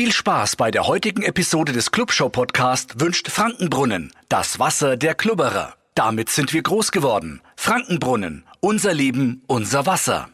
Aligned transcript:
Viel 0.00 0.12
Spaß 0.12 0.56
bei 0.56 0.70
der 0.70 0.86
heutigen 0.86 1.22
Episode 1.22 1.72
des 1.72 1.90
Clubshow 1.90 2.30
Podcast 2.30 3.00
wünscht 3.00 3.28
Frankenbrunnen, 3.28 4.10
das 4.30 4.58
Wasser 4.58 4.96
der 4.96 5.14
Klubberer. 5.14 5.74
Damit 5.94 6.30
sind 6.30 6.54
wir 6.54 6.62
groß 6.62 6.90
geworden. 6.90 7.42
Frankenbrunnen, 7.54 8.44
unser 8.60 8.94
Leben, 8.94 9.42
unser 9.46 9.84
Wasser. 9.84 10.30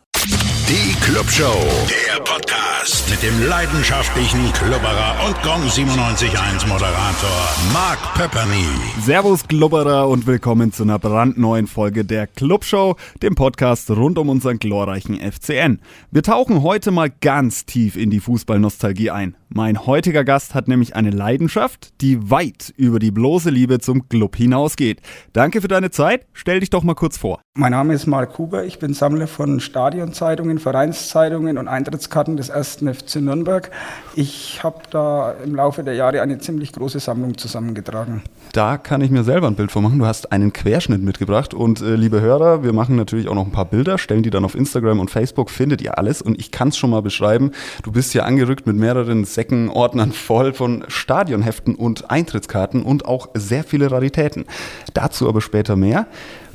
Die 0.69 0.95
Clubshow, 1.01 1.65
der 1.89 2.23
Podcast 2.23 3.11
mit 3.11 3.23
dem 3.23 3.49
leidenschaftlichen 3.49 4.53
Klubberer 4.53 5.17
und 5.27 5.43
Gong 5.43 5.63
97.1 5.63 6.67
Moderator 6.69 7.49
Mark 7.73 7.99
Pepperny. 8.15 8.67
Servus 9.01 9.47
Klubberer 9.47 10.09
und 10.09 10.27
willkommen 10.27 10.73
zu 10.73 10.85
einer 10.85 10.99
brandneuen 10.99 11.67
Folge 11.67 12.05
der 12.05 12.27
Clubshow, 12.27 12.97
dem 13.23 13.35
Podcast 13.35 13.91
rund 13.91 14.19
um 14.19 14.29
unseren 14.29 14.59
glorreichen 14.59 15.19
FCN. 15.21 15.81
Wir 16.11 16.23
tauchen 16.23 16.63
heute 16.63 16.91
mal 16.91 17.11
ganz 17.11 17.65
tief 17.65 17.97
in 17.97 18.11
die 18.11 18.21
Fußballnostalgie 18.21 19.11
ein. 19.11 19.37
Mein 19.57 19.87
heutiger 19.87 20.23
Gast 20.23 20.55
hat 20.55 20.69
nämlich 20.69 20.97
eine 20.97 21.09
Leidenschaft, 21.09 22.03
die 22.03 22.31
weit 22.31 22.75
über 22.77 22.99
die 22.99 23.11
bloße 23.11 23.49
Liebe 23.49 23.79
zum 23.79 24.07
Club 24.07 24.37
hinausgeht. 24.37 25.01
Danke 25.33 25.63
für 25.63 25.69
deine 25.69 25.91
Zeit. 25.91 26.27
Stell 26.35 26.61
dich 26.61 26.69
doch 26.69 26.83
mal 26.83 26.93
kurz 26.93 27.17
vor. 27.17 27.41
Mein 27.55 27.73
Name 27.73 27.95
ist 27.95 28.05
Mark 28.05 28.37
Huber. 28.37 28.67
Ich 28.67 28.79
bin 28.79 28.93
Sammler 28.93 29.27
von 29.27 29.61
Stadionzeitungen, 29.61 30.59
Vereinszeitungen 30.59 31.57
und 31.57 31.69
Eintrittskarten 31.69 32.37
des 32.37 32.51
1. 32.51 32.85
FC 32.85 33.17
Nürnberg. 33.23 33.71
Ich 34.15 34.63
habe 34.63 34.83
da 34.91 35.33
im 35.43 35.55
Laufe 35.55 35.83
der 35.83 35.95
Jahre 35.95 36.21
eine 36.21 36.37
ziemlich 36.37 36.73
große 36.73 37.01
Sammlung 37.01 37.39
zusammengetragen. 37.39 38.21
Da 38.53 38.77
kann 38.77 39.01
ich 39.01 39.11
mir 39.11 39.25
selber 39.25 39.47
ein 39.47 39.55
Bild 39.55 39.73
von 39.73 39.83
machen. 39.83 39.99
Du 39.99 40.05
hast 40.05 40.33
einen 40.33 40.53
Querschnitt 40.53 41.03
mitgebracht 41.03 41.55
und 41.55 41.81
äh, 41.81 41.97
liebe 41.97 42.21
Hörer, 42.21 42.63
wir 42.63 42.75
machen 42.75 42.95
natürlich 42.95 43.27
auch 43.27 43.35
noch 43.35 43.47
ein 43.47 43.53
paar 43.53 43.65
Bilder, 43.65 43.97
stellen 43.97 44.23
die 44.23 44.29
dann 44.29 44.45
auf 44.45 44.55
Instagram 44.55 45.01
und 45.01 45.11
Facebook, 45.11 45.49
findet 45.49 45.81
ihr 45.81 45.97
alles 45.97 46.21
und 46.21 46.39
ich 46.39 46.51
kann 46.51 46.69
es 46.69 46.77
schon 46.77 46.91
mal 46.91 47.01
beschreiben. 47.01 47.53
Du 47.83 47.91
bist 47.91 48.13
hier 48.13 48.27
angerückt 48.27 48.67
mit 48.67 48.77
mehreren 48.77 49.25
Säcken, 49.47 49.71
Ordnern 49.71 50.11
voll 50.11 50.53
von 50.53 50.85
Stadionheften 50.89 51.77
und 51.77 52.11
Eintrittskarten 52.11 52.83
und 52.83 53.05
auch 53.05 53.29
sehr 53.35 53.63
viele 53.63 53.93
Raritäten. 53.93 54.45
Dazu 54.93 55.29
aber 55.29 55.41
später 55.41 55.77
mehr. 55.77 56.07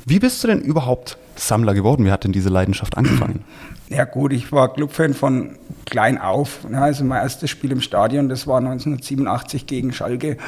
Wie 0.04 0.18
bist 0.18 0.44
du 0.44 0.48
denn 0.48 0.60
überhaupt 0.60 1.16
Sammler 1.34 1.72
geworden? 1.72 2.04
Wie 2.04 2.10
hat 2.10 2.24
denn 2.24 2.32
diese 2.32 2.50
Leidenschaft 2.50 2.96
angefangen? 2.96 3.44
Ja 3.88 4.06
gut, 4.06 4.32
ich 4.32 4.52
war 4.52 4.72
Clubfan 4.72 5.12
von 5.12 5.58
klein 5.84 6.16
auf. 6.16 6.60
Also 6.72 7.04
mein 7.04 7.20
erstes 7.20 7.50
Spiel 7.50 7.72
im 7.72 7.82
Stadion, 7.82 8.30
das 8.30 8.46
war 8.46 8.56
1987 8.56 9.66
gegen 9.66 9.92
Schalke. 9.92 10.38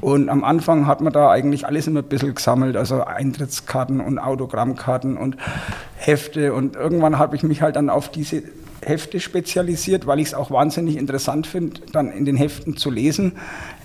Und 0.00 0.28
am 0.28 0.42
Anfang 0.42 0.88
hat 0.88 1.00
man 1.00 1.12
da 1.12 1.30
eigentlich 1.30 1.64
alles 1.64 1.86
immer 1.86 2.00
ein 2.00 2.08
bisschen 2.08 2.34
gesammelt, 2.34 2.76
also 2.76 3.04
Eintrittskarten 3.04 4.00
und 4.00 4.18
Autogrammkarten 4.18 5.16
und 5.16 5.36
Hefte. 5.94 6.52
Und 6.52 6.74
irgendwann 6.74 7.16
habe 7.16 7.36
ich 7.36 7.44
mich 7.44 7.62
halt 7.62 7.76
dann 7.76 7.90
auf 7.90 8.10
diese 8.10 8.42
Hefte 8.82 9.20
spezialisiert, 9.20 10.06
weil 10.06 10.20
ich 10.20 10.28
es 10.28 10.34
auch 10.34 10.50
wahnsinnig 10.50 10.96
interessant 10.96 11.46
finde, 11.46 11.80
dann 11.92 12.10
in 12.10 12.24
den 12.24 12.36
Heften 12.36 12.76
zu 12.76 12.90
lesen. 12.90 13.32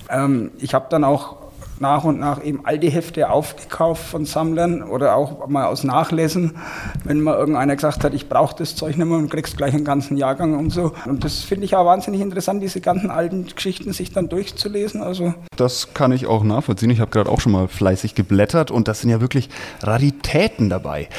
Ähm, 0.09 0.51
ich 0.59 0.73
habe 0.73 0.87
dann 0.89 1.03
auch 1.03 1.45
nach 1.79 2.03
und 2.03 2.19
nach 2.19 2.43
eben 2.43 2.61
alte 2.63 2.87
Hefte 2.87 3.29
aufgekauft 3.29 4.05
von 4.05 4.25
Sammlern 4.25 4.83
oder 4.83 5.15
auch 5.15 5.47
mal 5.47 5.65
aus 5.65 5.83
Nachlesen, 5.83 6.55
wenn 7.03 7.21
mal 7.21 7.35
irgendeiner 7.35 7.75
gesagt 7.75 8.03
hat, 8.03 8.13
ich 8.13 8.29
brauche 8.29 8.55
das 8.55 8.75
Zeug 8.75 8.97
nicht 8.97 9.07
mehr 9.07 9.17
und 9.17 9.29
kriegst 9.29 9.57
gleich 9.57 9.73
einen 9.73 9.83
ganzen 9.83 10.17
Jahrgang 10.17 10.57
und 10.57 10.69
so. 10.69 10.93
Und 11.05 11.23
das 11.23 11.41
finde 11.41 11.65
ich 11.65 11.75
auch 11.75 11.85
wahnsinnig 11.85 12.21
interessant, 12.21 12.63
diese 12.63 12.81
ganzen 12.81 13.09
alten 13.11 13.47
Geschichten 13.47 13.91
sich 13.93 14.11
dann 14.11 14.29
durchzulesen. 14.29 15.01
Also 15.01 15.33
das 15.57 15.93
kann 15.93 16.11
ich 16.11 16.27
auch 16.27 16.43
nachvollziehen. 16.43 16.89
Ich 16.89 16.99
habe 16.99 17.11
gerade 17.11 17.29
auch 17.29 17.41
schon 17.41 17.51
mal 17.51 17.67
fleißig 17.67 18.15
geblättert 18.15 18.71
und 18.71 18.87
das 18.87 19.01
sind 19.01 19.09
ja 19.09 19.19
wirklich 19.19 19.49
Raritäten 19.81 20.69
dabei. 20.69 21.09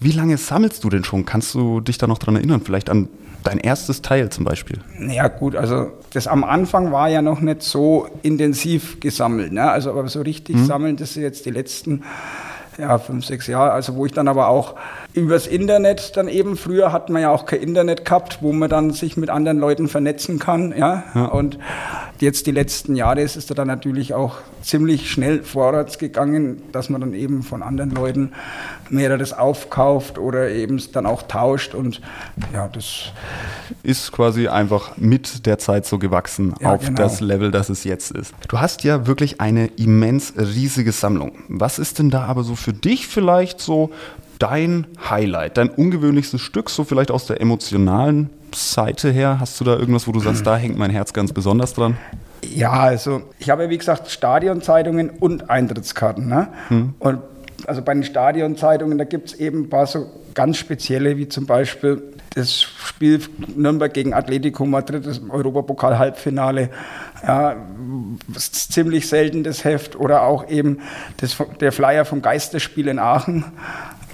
Wie 0.00 0.12
lange 0.12 0.36
sammelst 0.36 0.84
du 0.84 0.90
denn 0.90 1.04
schon? 1.04 1.24
Kannst 1.24 1.54
du 1.54 1.80
dich 1.80 1.98
da 1.98 2.06
noch 2.06 2.18
dran 2.18 2.36
erinnern? 2.36 2.60
Vielleicht 2.60 2.90
an 2.90 3.08
dein 3.44 3.58
erstes 3.58 4.02
Teil 4.02 4.30
zum 4.30 4.44
Beispiel? 4.44 4.78
Ja 5.08 5.28
gut, 5.28 5.54
also 5.54 5.92
das 6.12 6.26
am 6.26 6.44
Anfang 6.44 6.92
war 6.92 7.08
ja 7.08 7.22
noch 7.22 7.40
nicht 7.40 7.62
so 7.62 8.08
intensiv 8.22 9.00
gesammelt. 9.00 9.52
Ne? 9.52 9.70
Also 9.70 9.90
aber 9.90 10.08
so 10.08 10.22
richtig 10.22 10.56
mhm. 10.56 10.64
sammeln, 10.64 10.96
das 10.96 11.14
sind 11.14 11.22
jetzt 11.22 11.46
die 11.46 11.50
letzten 11.50 12.02
ja, 12.78 12.98
fünf, 12.98 13.24
sechs 13.24 13.46
Jahre, 13.46 13.72
also 13.72 13.94
wo 13.94 14.06
ich 14.06 14.12
dann 14.12 14.28
aber 14.28 14.48
auch 14.48 14.74
übers 15.12 15.46
Internet 15.46 16.16
dann 16.16 16.28
eben, 16.28 16.56
früher 16.56 16.92
hat 16.92 17.08
man 17.08 17.22
ja 17.22 17.30
auch 17.30 17.46
kein 17.46 17.60
Internet 17.60 18.04
gehabt, 18.04 18.38
wo 18.40 18.52
man 18.52 18.68
dann 18.68 18.90
sich 18.90 19.16
mit 19.16 19.30
anderen 19.30 19.58
Leuten 19.58 19.88
vernetzen 19.88 20.38
kann, 20.38 20.74
ja, 20.76 21.04
ja. 21.14 21.26
und 21.26 21.58
jetzt 22.20 22.46
die 22.46 22.50
letzten 22.50 22.96
Jahre 22.96 23.20
ist 23.20 23.36
es 23.36 23.46
dann 23.46 23.66
natürlich 23.66 24.14
auch 24.14 24.38
ziemlich 24.62 25.10
schnell 25.10 25.42
vorwärts 25.42 25.98
gegangen, 25.98 26.62
dass 26.72 26.88
man 26.88 27.00
dann 27.00 27.14
eben 27.14 27.42
von 27.42 27.62
anderen 27.62 27.90
Leuten 27.90 28.32
mehreres 28.90 29.32
aufkauft 29.32 30.18
oder 30.18 30.50
eben 30.50 30.80
dann 30.92 31.06
auch 31.06 31.22
tauscht 31.22 31.74
und 31.74 32.00
ja, 32.52 32.68
das 32.68 33.12
ist 33.82 34.12
quasi 34.12 34.48
einfach 34.48 34.96
mit 34.96 35.46
der 35.46 35.58
Zeit 35.58 35.86
so 35.86 35.98
gewachsen 35.98 36.54
ja, 36.60 36.74
auf 36.74 36.84
genau. 36.84 37.02
das 37.02 37.20
Level, 37.20 37.50
das 37.50 37.68
es 37.68 37.84
jetzt 37.84 38.10
ist. 38.10 38.34
Du 38.48 38.58
hast 38.60 38.84
ja 38.84 39.06
wirklich 39.06 39.40
eine 39.40 39.66
immens 39.66 40.34
riesige 40.36 40.92
Sammlung. 40.92 41.32
Was 41.48 41.78
ist 41.78 41.98
denn 41.98 42.10
da 42.10 42.24
aber 42.24 42.44
so 42.44 42.56
für 42.56 42.72
dich 42.72 43.06
vielleicht 43.06 43.60
so 43.60 43.90
dein 44.44 44.86
Highlight, 45.08 45.56
dein 45.56 45.70
ungewöhnlichstes 45.70 46.42
Stück, 46.42 46.68
so 46.68 46.84
vielleicht 46.84 47.10
aus 47.10 47.26
der 47.26 47.40
emotionalen 47.40 48.28
Seite 48.54 49.10
her? 49.10 49.40
Hast 49.40 49.58
du 49.58 49.64
da 49.64 49.76
irgendwas, 49.76 50.06
wo 50.06 50.12
du 50.12 50.20
sagst, 50.20 50.46
da 50.46 50.56
hängt 50.56 50.76
mein 50.76 50.90
Herz 50.90 51.14
ganz 51.14 51.32
besonders 51.32 51.72
dran? 51.72 51.96
Ja, 52.44 52.72
also 52.72 53.22
ich 53.38 53.48
habe 53.48 53.64
ja 53.64 53.70
wie 53.70 53.78
gesagt 53.78 54.10
Stadionzeitungen 54.10 55.08
und 55.08 55.48
Eintrittskarten. 55.48 56.28
Ne? 56.28 56.48
Hm. 56.68 56.92
Und 56.98 57.20
also 57.66 57.80
bei 57.80 57.94
den 57.94 58.04
Stadionzeitungen, 58.04 58.98
da 58.98 59.04
gibt 59.04 59.30
es 59.30 59.34
eben 59.34 59.62
ein 59.62 59.70
paar 59.70 59.86
so 59.86 60.10
ganz 60.34 60.58
spezielle, 60.58 61.16
wie 61.16 61.26
zum 61.26 61.46
Beispiel 61.46 62.02
das 62.34 62.60
Spiel 62.62 63.20
Nürnberg 63.56 63.94
gegen 63.94 64.12
Atletico 64.12 64.66
Madrid, 64.66 65.06
das 65.06 65.22
Europapokal-Halbfinale. 65.30 66.68
Ja, 67.26 67.56
ziemlich 68.36 69.08
selten 69.08 69.44
das 69.44 69.64
Heft 69.64 69.96
oder 69.96 70.22
auch 70.22 70.48
eben 70.48 70.80
das, 71.18 71.36
der 71.60 71.72
Flyer 71.72 72.04
vom 72.04 72.20
Geisterspiel 72.20 72.88
in 72.88 72.98
Aachen. 72.98 73.44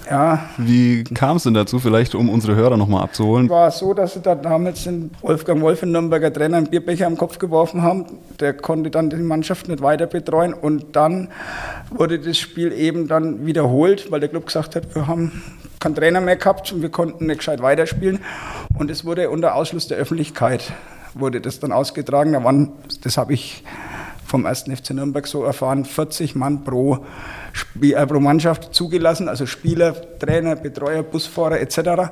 Ja. 0.09 0.49
Wie 0.57 1.03
kam 1.03 1.37
es 1.37 1.43
denn 1.43 1.53
dazu, 1.53 1.79
vielleicht 1.79 2.15
um 2.15 2.29
unsere 2.29 2.55
Hörer 2.55 2.77
nochmal 2.77 3.03
abzuholen? 3.03 3.49
War 3.49 3.71
so, 3.71 3.93
dass 3.93 4.13
sie 4.13 4.21
da 4.21 4.35
damals 4.35 4.83
den 4.83 5.11
Wolfgang 5.21 5.61
Wolf, 5.61 5.81
den 5.81 5.91
Nürnberger 5.91 6.33
Trainer, 6.33 6.57
einen 6.57 6.67
Bierbecher 6.67 7.07
am 7.07 7.17
Kopf 7.17 7.39
geworfen 7.39 7.81
haben. 7.81 8.05
Der 8.39 8.53
konnte 8.53 8.89
dann 8.89 9.09
die 9.09 9.17
Mannschaft 9.17 9.67
nicht 9.67 9.81
weiter 9.81 10.07
betreuen 10.07 10.53
und 10.53 10.95
dann 10.95 11.29
wurde 11.89 12.19
das 12.19 12.37
Spiel 12.37 12.71
eben 12.71 13.07
dann 13.07 13.45
wiederholt, 13.45 14.11
weil 14.11 14.19
der 14.19 14.29
Club 14.29 14.47
gesagt 14.47 14.75
hat, 14.75 14.95
wir 14.95 15.07
haben 15.07 15.43
keinen 15.79 15.95
Trainer 15.95 16.21
mehr 16.21 16.35
gehabt 16.35 16.71
und 16.71 16.81
wir 16.81 16.89
konnten 16.89 17.25
nicht 17.25 17.39
gescheit 17.39 17.61
weiterspielen. 17.61 18.19
Und 18.77 18.91
es 18.91 19.05
wurde 19.05 19.29
unter 19.29 19.55
Ausschluss 19.55 19.87
der 19.87 19.97
Öffentlichkeit 19.97 20.73
wurde 21.13 21.41
das 21.41 21.59
dann 21.59 21.71
ausgetragen. 21.71 22.33
Da 22.33 22.43
waren, 22.43 22.71
das 23.03 23.17
habe 23.17 23.33
ich 23.33 23.63
vom 24.31 24.45
1. 24.45 24.63
FC 24.63 24.91
Nürnberg 24.91 25.27
so 25.27 25.43
erfahren, 25.43 25.83
40 25.83 26.35
Mann 26.35 26.63
pro, 26.63 27.05
Spiel, 27.51 27.93
äh, 27.93 28.07
pro 28.07 28.21
Mannschaft 28.21 28.73
zugelassen, 28.73 29.27
also 29.27 29.45
Spieler, 29.45 29.93
Trainer, 30.19 30.55
Betreuer, 30.55 31.03
Busfahrer 31.03 31.59
etc. 31.59 32.09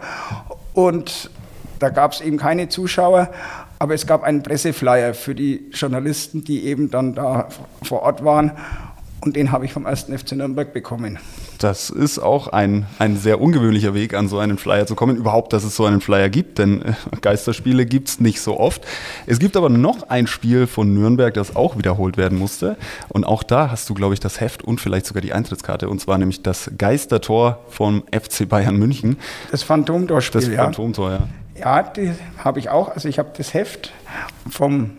Und 0.73 1.31
da 1.79 1.89
gab 1.89 2.11
es 2.11 2.19
eben 2.19 2.37
keine 2.37 2.67
Zuschauer, 2.67 3.29
aber 3.79 3.93
es 3.93 4.05
gab 4.05 4.23
einen 4.23 4.43
Presseflyer 4.43 5.13
für 5.13 5.33
die 5.33 5.69
Journalisten, 5.71 6.43
die 6.43 6.65
eben 6.65 6.91
dann 6.91 7.15
da 7.15 7.47
vor 7.83 8.01
Ort 8.01 8.25
waren. 8.25 8.51
Und 9.21 9.37
den 9.37 9.53
habe 9.53 9.63
ich 9.63 9.71
vom 9.71 9.85
1. 9.85 10.07
FC 10.13 10.33
Nürnberg 10.33 10.73
bekommen. 10.73 11.19
Das 11.59 11.89
ist 11.89 12.19
auch 12.19 12.47
ein, 12.47 12.85
ein 12.99 13.17
sehr 13.17 13.41
ungewöhnlicher 13.41 13.93
Weg, 13.93 14.13
an 14.13 14.29
so 14.29 14.39
einen 14.39 14.57
Flyer 14.57 14.87
zu 14.87 14.95
kommen. 14.95 15.17
Überhaupt, 15.17 15.51
dass 15.51 15.65
es 15.65 15.75
so 15.75 15.85
einen 15.85 15.99
Flyer 15.99 16.29
gibt, 16.29 16.57
denn 16.57 16.81
äh, 16.81 16.93
Geisterspiele 17.19 17.85
gibt 17.85 18.07
es 18.07 18.19
nicht 18.21 18.39
so 18.39 18.57
oft. 18.57 18.87
Es 19.25 19.39
gibt 19.39 19.57
aber 19.57 19.67
noch 19.67 20.09
ein 20.09 20.25
Spiel 20.25 20.67
von 20.67 20.93
Nürnberg, 20.93 21.33
das 21.33 21.57
auch 21.57 21.77
wiederholt 21.77 22.15
werden 22.15 22.39
musste. 22.39 22.77
Und 23.09 23.25
auch 23.25 23.43
da 23.43 23.69
hast 23.69 23.89
du, 23.89 23.93
glaube 23.93 24.13
ich, 24.13 24.21
das 24.21 24.39
Heft 24.39 24.63
und 24.63 24.79
vielleicht 24.79 25.05
sogar 25.05 25.21
die 25.21 25.33
Eintrittskarte. 25.33 25.89
Und 25.89 25.99
zwar 25.99 26.17
nämlich 26.17 26.43
das 26.43 26.71
Geistertor 26.77 27.59
vom 27.67 28.03
FC 28.09 28.47
Bayern 28.47 28.77
München. 28.77 29.17
Das 29.51 29.61
Phantomtorspiel, 29.61 30.41
Das 30.41 30.49
Phantomtor, 30.49 31.11
ja. 31.11 31.27
Ja, 31.59 31.83
die 31.83 32.13
habe 32.37 32.59
ich 32.59 32.69
auch. 32.69 32.87
Also 32.95 33.09
ich 33.09 33.19
habe 33.19 33.31
das 33.35 33.53
Heft 33.53 33.91
vom 34.49 34.91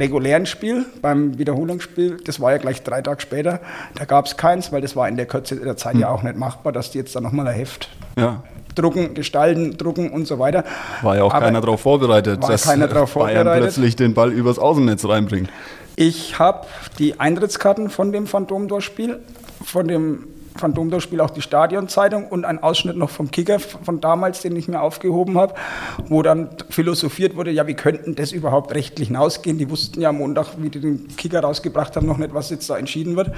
regulären 0.00 0.46
Spiel, 0.46 0.86
beim 1.00 1.38
Wiederholungsspiel, 1.38 2.18
das 2.24 2.40
war 2.40 2.52
ja 2.52 2.58
gleich 2.58 2.82
drei 2.82 3.02
Tage 3.02 3.20
später, 3.20 3.60
da 3.94 4.04
gab 4.04 4.26
es 4.26 4.36
keins, 4.36 4.72
weil 4.72 4.80
das 4.80 4.96
war 4.96 5.08
in 5.08 5.16
der 5.16 5.26
Kürze 5.26 5.56
der 5.56 5.76
Zeit 5.76 5.94
hm. 5.94 6.00
ja 6.00 6.08
auch 6.08 6.22
nicht 6.22 6.36
machbar, 6.36 6.72
dass 6.72 6.90
die 6.90 6.98
jetzt 6.98 7.14
dann 7.14 7.22
nochmal 7.22 7.46
ein 7.46 7.54
Heft 7.54 7.88
ja. 8.18 8.42
drucken, 8.74 9.14
gestalten, 9.14 9.76
drucken 9.76 10.10
und 10.10 10.26
so 10.26 10.38
weiter. 10.38 10.64
War 11.02 11.16
ja 11.16 11.22
auch 11.22 11.32
Aber 11.32 11.46
keiner 11.46 11.60
darauf 11.60 11.80
vorbereitet, 11.80 12.42
dass 12.42 12.64
keiner 12.64 12.88
drauf 12.88 13.14
Bayern 13.14 13.36
vorbereitet. 13.36 13.62
plötzlich 13.62 13.96
den 13.96 14.14
Ball 14.14 14.32
übers 14.32 14.58
Außennetz 14.58 15.04
reinbringt. 15.04 15.50
Ich 15.96 16.38
habe 16.38 16.66
die 16.98 17.20
Eintrittskarten 17.20 17.90
von 17.90 18.10
dem 18.10 18.26
Phantomtor-Spiel, 18.26 19.20
von 19.62 19.86
dem 19.86 20.24
Phantomtor-Spiel 20.56 21.20
auch 21.20 21.30
die 21.30 21.42
Stadionzeitung 21.42 22.26
und 22.26 22.44
ein 22.44 22.62
Ausschnitt 22.62 22.96
noch 22.96 23.10
vom 23.10 23.30
Kicker 23.30 23.58
von 23.58 24.00
damals, 24.00 24.42
den 24.42 24.56
ich 24.56 24.68
mir 24.68 24.80
aufgehoben 24.80 25.38
habe, 25.38 25.54
wo 26.08 26.22
dann 26.22 26.50
philosophiert 26.68 27.36
wurde, 27.36 27.50
ja, 27.50 27.66
wie 27.66 27.74
könnten 27.74 28.14
das 28.14 28.32
überhaupt 28.32 28.74
rechtlich 28.74 29.08
hinausgehen? 29.08 29.58
Die 29.58 29.70
wussten 29.70 30.00
ja 30.00 30.10
am 30.10 30.18
Montag, 30.18 30.54
wie 30.58 30.70
die 30.70 30.80
den 30.80 31.08
Kicker 31.16 31.40
rausgebracht 31.40 31.96
haben, 31.96 32.06
noch 32.06 32.18
nicht, 32.18 32.34
was 32.34 32.50
jetzt 32.50 32.68
da 32.68 32.76
entschieden 32.76 33.16
wird. 33.16 33.32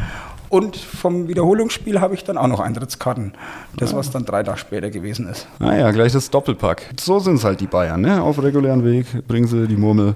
Und 0.49 0.76
vom 0.76 1.29
Wiederholungsspiel 1.29 2.00
habe 2.00 2.14
ich 2.14 2.25
dann 2.25 2.37
auch 2.37 2.47
noch 2.47 2.61
Eintrittskarten. 2.61 3.32
Das, 3.76 3.94
was 3.94 4.11
dann 4.11 4.26
drei 4.26 4.43
Tage 4.43 4.59
später 4.59 4.91
gewesen 4.91 5.26
ist. 5.26 5.47
Naja, 5.59 5.91
gleich 5.93 6.12
das 6.12 6.29
Doppelpack. 6.29 6.91
So 7.00 7.19
sind 7.20 7.37
es 7.37 7.44
halt 7.44 7.61
die 7.61 7.67
Bayern, 7.67 8.03
ne? 8.03 8.23
Auf 8.23 8.43
regulären 8.43 8.85
Weg 8.85 9.06
bringen 9.26 9.47
sie 9.47 9.67
die 9.67 9.76
Murmel 9.76 10.14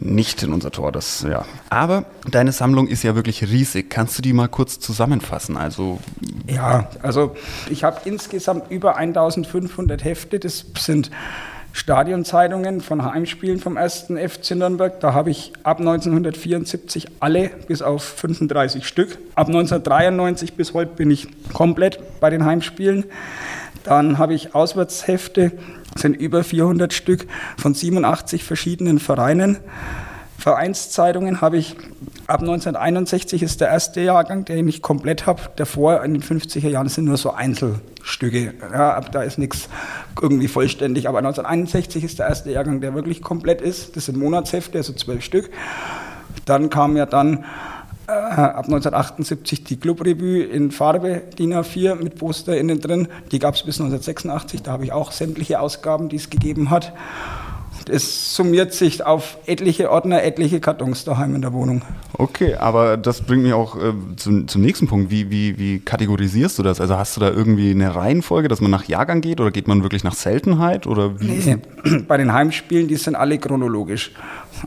nicht 0.00 0.42
in 0.42 0.52
unser 0.52 0.70
Tor. 0.70 0.92
Das, 0.92 1.26
ja. 1.28 1.44
Aber 1.68 2.04
deine 2.30 2.52
Sammlung 2.52 2.88
ist 2.88 3.02
ja 3.02 3.14
wirklich 3.14 3.42
riesig. 3.42 3.90
Kannst 3.90 4.16
du 4.16 4.22
die 4.22 4.32
mal 4.32 4.48
kurz 4.48 4.80
zusammenfassen? 4.80 5.58
Also 5.58 5.98
ja, 6.46 6.88
also 7.02 7.36
ich 7.70 7.84
habe 7.84 8.00
insgesamt 8.04 8.70
über 8.70 8.96
1500 8.96 10.04
Hefte. 10.04 10.38
Das 10.38 10.66
sind 10.78 11.10
Stadionzeitungen 11.72 12.80
von 12.80 13.04
Heimspielen 13.04 13.60
vom 13.60 13.76
1. 13.76 14.06
FC 14.08 14.52
Nürnberg. 14.52 14.98
Da 15.00 15.14
habe 15.14 15.30
ich 15.30 15.52
ab 15.62 15.78
1974 15.78 17.06
alle 17.20 17.50
bis 17.68 17.80
auf 17.80 18.02
35 18.02 18.86
Stück. 18.86 19.18
Ab 19.34 19.46
1993 19.46 20.54
bis 20.54 20.74
heute 20.74 20.92
bin 20.96 21.10
ich 21.10 21.28
komplett 21.52 22.00
bei 22.20 22.30
den 22.30 22.44
Heimspielen. 22.44 23.04
Dann 23.84 24.18
habe 24.18 24.34
ich 24.34 24.54
Auswärtshefte, 24.54 25.52
sind 25.96 26.14
über 26.14 26.44
400 26.44 26.92
Stück 26.92 27.26
von 27.56 27.74
87 27.74 28.44
verschiedenen 28.44 28.98
Vereinen. 28.98 29.58
Vereinszeitungen 30.38 31.40
habe 31.40 31.58
ich 31.58 31.76
ab 32.30 32.40
1961 32.40 33.42
ist 33.42 33.60
der 33.60 33.68
erste 33.68 34.00
Jahrgang, 34.00 34.44
den 34.44 34.68
ich 34.68 34.82
komplett 34.82 35.26
habe. 35.26 35.42
Davor 35.56 36.04
in 36.04 36.14
den 36.14 36.22
50er 36.22 36.68
Jahren 36.68 36.88
sind 36.88 37.06
nur 37.06 37.16
so 37.16 37.32
Einzelstücke. 37.32 38.54
Ja, 38.72 38.94
ab 38.94 39.10
da 39.10 39.22
ist 39.22 39.38
nichts 39.38 39.68
irgendwie 40.20 40.46
vollständig. 40.46 41.08
Aber 41.08 41.18
1961 41.18 42.04
ist 42.04 42.20
der 42.20 42.28
erste 42.28 42.52
Jahrgang, 42.52 42.80
der 42.80 42.94
wirklich 42.94 43.22
komplett 43.22 43.60
ist. 43.60 43.96
Das 43.96 44.06
sind 44.06 44.16
Monatshefte, 44.16 44.78
also 44.78 44.92
zwölf 44.92 45.24
Stück. 45.24 45.50
Dann 46.44 46.70
kam 46.70 46.96
ja 46.96 47.04
dann 47.04 47.44
äh, 48.06 48.12
ab 48.12 48.66
1978 48.66 49.64
die 49.64 49.78
Clubrevue 49.78 50.44
in 50.44 50.70
Farbe, 50.70 51.22
DIN 51.36 51.52
A4 51.52 51.96
mit 51.96 52.16
Poster 52.16 52.56
innen 52.56 52.80
drin. 52.80 53.08
Die 53.32 53.40
gab 53.40 53.56
es 53.56 53.64
bis 53.64 53.80
1986. 53.80 54.62
Da 54.62 54.70
habe 54.70 54.84
ich 54.84 54.92
auch 54.92 55.10
sämtliche 55.10 55.58
Ausgaben, 55.58 56.08
die 56.08 56.16
es 56.16 56.30
gegeben 56.30 56.70
hat. 56.70 56.92
Es 57.88 58.34
summiert 58.34 58.74
sich 58.74 59.04
auf 59.04 59.38
etliche 59.46 59.90
Ordner, 59.90 60.22
etliche 60.22 60.60
Kartons 60.60 61.04
daheim 61.04 61.34
in 61.34 61.42
der 61.42 61.52
Wohnung. 61.52 61.82
Okay, 62.12 62.54
aber 62.54 62.96
das 62.96 63.22
bringt 63.22 63.42
mich 63.42 63.52
auch 63.52 63.76
äh, 63.76 63.92
zum, 64.16 64.46
zum, 64.46 64.60
nächsten 64.60 64.86
Punkt. 64.86 65.10
Wie, 65.10 65.30
wie, 65.30 65.58
wie 65.58 65.80
kategorisierst 65.80 66.58
du 66.58 66.62
das? 66.62 66.80
Also 66.80 66.98
hast 66.98 67.16
du 67.16 67.20
da 67.20 67.30
irgendwie 67.30 67.70
eine 67.70 67.94
Reihenfolge, 67.94 68.48
dass 68.48 68.60
man 68.60 68.70
nach 68.70 68.84
Jahrgang 68.84 69.20
geht 69.20 69.40
oder 69.40 69.50
geht 69.50 69.68
man 69.68 69.82
wirklich 69.82 70.04
nach 70.04 70.14
Seltenheit? 70.14 70.86
Oder 70.86 71.20
wie 71.20 71.26
nee, 71.26 71.58
bei 72.08 72.16
den 72.16 72.32
Heimspielen, 72.32 72.88
die 72.88 72.96
sind 72.96 73.14
alle 73.14 73.38
chronologisch. 73.38 74.12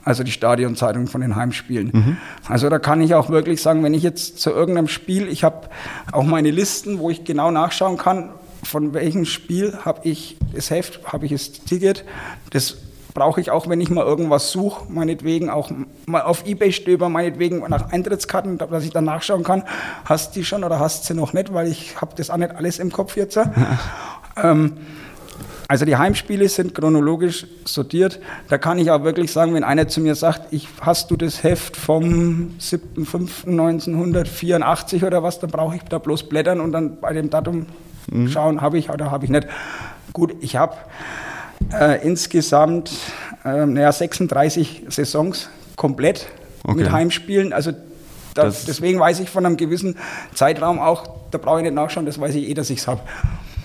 Also 0.03 0.23
die 0.23 0.31
Stadionzeitung 0.31 1.07
von 1.07 1.21
den 1.21 1.35
Heimspielen. 1.35 1.91
Mhm. 1.93 2.17
Also 2.47 2.69
da 2.69 2.79
kann 2.79 3.01
ich 3.01 3.13
auch 3.13 3.29
wirklich 3.29 3.61
sagen, 3.61 3.83
wenn 3.83 3.93
ich 3.93 4.03
jetzt 4.03 4.39
zu 4.39 4.49
irgendeinem 4.49 4.87
Spiel, 4.87 5.27
ich 5.27 5.43
habe 5.43 5.69
auch 6.11 6.23
meine 6.23 6.49
Listen, 6.49 6.99
wo 6.99 7.09
ich 7.09 7.23
genau 7.23 7.51
nachschauen 7.51 7.97
kann, 7.97 8.29
von 8.63 8.93
welchem 8.93 9.25
Spiel 9.25 9.77
habe 9.83 10.07
ich 10.07 10.37
das 10.53 10.71
Heft, 10.71 11.01
habe 11.11 11.25
ich 11.25 11.31
das 11.33 11.51
Ticket, 11.51 12.05
das 12.51 12.77
brauche 13.13 13.41
ich 13.41 13.51
auch, 13.51 13.69
wenn 13.69 13.81
ich 13.81 13.89
mal 13.89 14.05
irgendwas 14.05 14.51
suche, 14.51 14.91
meinetwegen 14.91 15.49
auch 15.49 15.71
mal 16.05 16.21
auf 16.21 16.45
Ebay 16.45 16.71
stöber, 16.71 17.09
meinetwegen 17.09 17.59
nach 17.69 17.91
Eintrittskarten, 17.91 18.57
dass 18.57 18.83
ich 18.83 18.91
dann 18.91 19.05
nachschauen 19.05 19.43
kann, 19.43 19.63
hast 20.05 20.35
die 20.35 20.43
schon 20.43 20.63
oder 20.63 20.79
hast 20.79 21.05
sie 21.05 21.13
noch 21.13 21.33
nicht, 21.33 21.53
weil 21.53 21.67
ich 21.67 22.01
habe 22.01 22.13
das 22.15 22.29
auch 22.29 22.37
nicht 22.37 22.55
alles 22.55 22.79
im 22.79 22.91
Kopf 22.91 23.15
jetzt. 23.15 23.39
ähm, 24.37 24.77
also 25.67 25.85
die 25.85 25.95
Heimspiele 25.95 26.49
sind 26.49 26.73
chronologisch 26.75 27.47
sortiert. 27.65 28.19
Da 28.49 28.57
kann 28.57 28.79
ich 28.79 28.91
auch 28.91 29.03
wirklich 29.03 29.31
sagen, 29.31 29.53
wenn 29.53 29.63
einer 29.63 29.87
zu 29.87 30.01
mir 30.01 30.15
sagt, 30.15 30.51
ich, 30.51 30.67
hast 30.81 31.09
du 31.09 31.15
das 31.15 31.41
Heft 31.43 31.77
vom 31.77 32.55
7.5.1984 32.59 35.05
oder 35.05 35.23
was, 35.23 35.39
dann 35.39 35.49
brauche 35.49 35.77
ich 35.77 35.83
da 35.83 35.99
bloß 35.99 36.27
blättern 36.29 36.59
und 36.59 36.73
dann 36.73 36.99
bei 36.99 37.13
dem 37.13 37.29
Datum 37.29 37.67
mhm. 38.11 38.27
schauen, 38.27 38.59
habe 38.61 38.77
ich 38.77 38.89
oder 38.89 39.09
habe 39.09 39.23
ich 39.25 39.31
nicht. 39.31 39.47
Gut, 40.11 40.35
ich 40.41 40.57
habe 40.57 40.75
äh, 41.71 42.05
insgesamt 42.05 42.91
äh, 43.45 43.65
naja, 43.65 43.91
36 43.91 44.83
Saisons 44.89 45.49
komplett 45.75 46.27
okay. 46.63 46.75
mit 46.75 46.91
Heimspielen. 46.91 47.53
Also 47.53 47.71
da, 48.33 48.45
deswegen 48.45 48.99
weiß 48.99 49.19
ich 49.19 49.29
von 49.29 49.45
einem 49.45 49.57
gewissen 49.57 49.97
Zeitraum 50.33 50.79
auch, 50.79 51.07
da 51.31 51.37
brauche 51.37 51.59
ich 51.59 51.63
nicht 51.63 51.75
nachschauen, 51.75 52.05
das 52.05 52.19
weiß 52.19 52.35
ich 52.35 52.49
eh, 52.49 52.53
dass 52.53 52.69
ich 52.69 52.79
es 52.79 52.87
habe. 52.87 53.01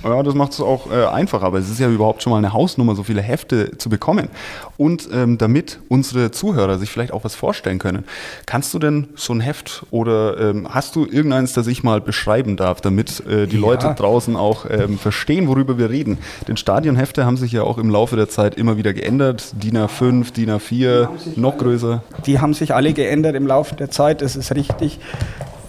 Ja, 0.04 0.22
das 0.22 0.34
macht 0.34 0.52
es 0.52 0.60
auch 0.60 0.90
äh, 0.90 1.06
einfacher, 1.06 1.46
aber 1.46 1.58
es 1.58 1.68
ist 1.68 1.80
ja 1.80 1.88
überhaupt 1.88 2.22
schon 2.22 2.30
mal 2.30 2.38
eine 2.38 2.52
Hausnummer, 2.52 2.94
so 2.94 3.02
viele 3.02 3.20
Hefte 3.20 3.76
zu 3.78 3.88
bekommen. 3.88 4.28
Und 4.76 5.08
ähm, 5.12 5.38
damit 5.38 5.80
unsere 5.88 6.30
Zuhörer 6.30 6.78
sich 6.78 6.90
vielleicht 6.90 7.12
auch 7.12 7.24
was 7.24 7.34
vorstellen 7.34 7.78
können, 7.78 8.04
kannst 8.46 8.72
du 8.74 8.78
denn 8.78 9.08
so 9.16 9.32
ein 9.32 9.40
Heft 9.40 9.84
oder 9.90 10.38
ähm, 10.38 10.68
hast 10.70 10.94
du 10.94 11.04
irgendeins, 11.04 11.52
das 11.52 11.66
ich 11.66 11.82
mal 11.82 12.00
beschreiben 12.00 12.56
darf, 12.56 12.80
damit 12.80 13.26
äh, 13.26 13.46
die 13.46 13.56
ja. 13.56 13.62
Leute 13.62 13.94
draußen 13.96 14.36
auch 14.36 14.66
ähm, 14.70 14.98
verstehen, 14.98 15.48
worüber 15.48 15.78
wir 15.78 15.90
reden? 15.90 16.18
Denn 16.46 16.56
Stadionhefte 16.56 17.26
haben 17.26 17.36
sich 17.36 17.52
ja 17.52 17.62
auch 17.62 17.78
im 17.78 17.90
Laufe 17.90 18.16
der 18.16 18.28
Zeit 18.28 18.54
immer 18.54 18.76
wieder 18.76 18.92
geändert. 18.92 19.52
DIN 19.62 19.76
A5, 19.76 20.32
DIN 20.32 20.50
A4, 20.50 21.08
noch 21.36 21.52
alle, 21.52 21.58
größer. 21.58 22.02
Die 22.26 22.38
haben 22.38 22.54
sich 22.54 22.74
alle 22.74 22.92
geändert 22.92 23.34
im 23.34 23.46
Laufe 23.46 23.74
der 23.74 23.90
Zeit, 23.90 24.22
das 24.22 24.36
ist 24.36 24.54
richtig. 24.54 25.00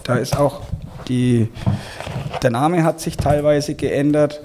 Da 0.04 0.16
ist 0.16 0.38
auch 0.38 0.62
die, 1.10 1.48
der 2.42 2.50
Name 2.50 2.84
hat 2.84 3.00
sich 3.00 3.16
teilweise 3.16 3.74
geändert. 3.74 4.40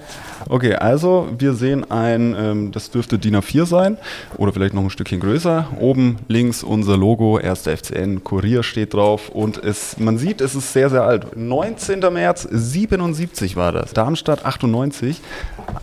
Okay, 0.47 0.75
also 0.75 1.27
wir 1.37 1.53
sehen 1.53 1.89
ein, 1.89 2.35
ähm, 2.37 2.71
das 2.71 2.91
dürfte 2.91 3.17
DIN 3.17 3.35
A4 3.35 3.65
sein 3.65 3.97
oder 4.37 4.53
vielleicht 4.53 4.75
noch 4.75 4.83
ein 4.83 4.89
Stückchen 4.91 5.19
größer. 5.19 5.67
Oben 5.79 6.17
links 6.27 6.63
unser 6.63 6.97
Logo, 6.97 7.37
1. 7.37 7.67
FCN, 7.67 8.23
Kurier 8.23 8.61
steht 8.61 8.93
drauf 8.93 9.29
und 9.29 9.57
es, 9.63 9.97
man 9.97 10.17
sieht, 10.19 10.41
es 10.41 10.53
ist 10.53 10.71
sehr, 10.71 10.89
sehr 10.89 11.03
alt. 11.03 11.35
19. 11.35 11.99
März 12.13 12.47
77 12.51 13.55
war 13.55 13.71
das. 13.71 13.93
Darmstadt 13.93 14.45
98. 14.45 15.21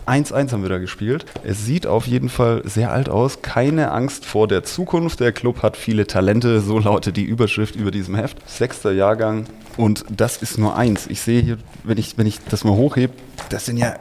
1-1 0.05 0.51
haben 0.51 0.61
wir 0.61 0.69
da 0.69 0.77
gespielt. 0.77 1.25
Es 1.43 1.65
sieht 1.65 1.85
auf 1.85 2.07
jeden 2.07 2.29
Fall 2.29 2.61
sehr 2.63 2.91
alt 2.91 3.09
aus. 3.09 3.41
Keine 3.41 3.91
Angst 3.91 4.25
vor 4.25 4.47
der 4.47 4.63
Zukunft. 4.63 5.19
Der 5.19 5.33
Club 5.33 5.61
hat 5.61 5.75
viele 5.75 6.07
Talente, 6.07 6.61
so 6.61 6.79
lautet 6.79 7.17
die 7.17 7.23
Überschrift 7.23 7.75
über 7.75 7.91
diesem 7.91 8.15
Heft. 8.15 8.37
Sechster 8.49 8.93
Jahrgang, 8.93 9.45
und 9.77 10.05
das 10.09 10.37
ist 10.37 10.57
nur 10.57 10.75
eins. 10.75 11.07
Ich 11.07 11.21
sehe 11.21 11.41
hier, 11.41 11.57
wenn 11.83 11.97
ich, 11.97 12.17
wenn 12.17 12.27
ich 12.27 12.39
das 12.49 12.63
mal 12.63 12.75
hochhebe, 12.75 13.13
das 13.49 13.65
sind 13.65 13.77
ja 13.77 13.95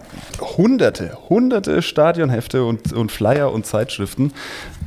hunderte, 0.57 1.17
hunderte 1.29 1.83
Stadionhefte 1.83 2.65
und, 2.65 2.93
und 2.93 3.13
Flyer 3.13 3.53
und 3.53 3.67
Zeitschriften. 3.67 4.33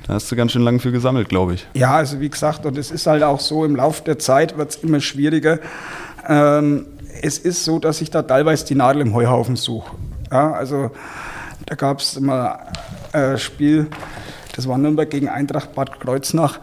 Da 0.08 0.14
hast 0.14 0.32
du 0.32 0.36
ganz 0.36 0.52
schön 0.52 0.62
lange 0.62 0.80
für 0.80 0.92
gesammelt, 0.92 1.30
glaube 1.30 1.56
ich. 1.56 1.68
Ja, 1.74 1.96
also 1.96 2.20
wie 2.20 2.30
gesagt, 2.30 2.66
und 2.66 2.78
es 2.78 2.92
ist 2.92 3.08
halt 3.08 3.24
auch 3.24 3.40
so, 3.40 3.66
im 3.66 3.76
Laufe 3.76 4.04
der 4.04 4.20
Zeit 4.20 4.58
wird 4.58 4.70
es 4.70 4.76
immer 4.78 5.00
schwieriger. 5.00 5.60
Ähm, 6.28 6.86
es 7.22 7.40
ist 7.40 7.64
so, 7.64 7.80
dass 7.80 8.02
ich 8.02 8.12
da 8.12 8.22
teilweise 8.22 8.66
die 8.66 8.76
Nadel 8.76 9.02
im 9.02 9.14
Heuhaufen 9.14 9.56
suche. 9.56 9.96
Ja, 10.32 10.52
also 10.52 10.92
da 11.66 11.76
gab 11.76 12.00
es 12.00 12.16
immer 12.16 12.60
ein 13.14 13.22
äh, 13.22 13.38
Spiel, 13.38 13.88
das 14.56 14.68
war 14.68 14.78
Nürnberg 14.78 15.10
gegen 15.10 15.28
Eintracht 15.30 15.74
Bad 15.74 16.00
Kreuznach. 16.00 16.60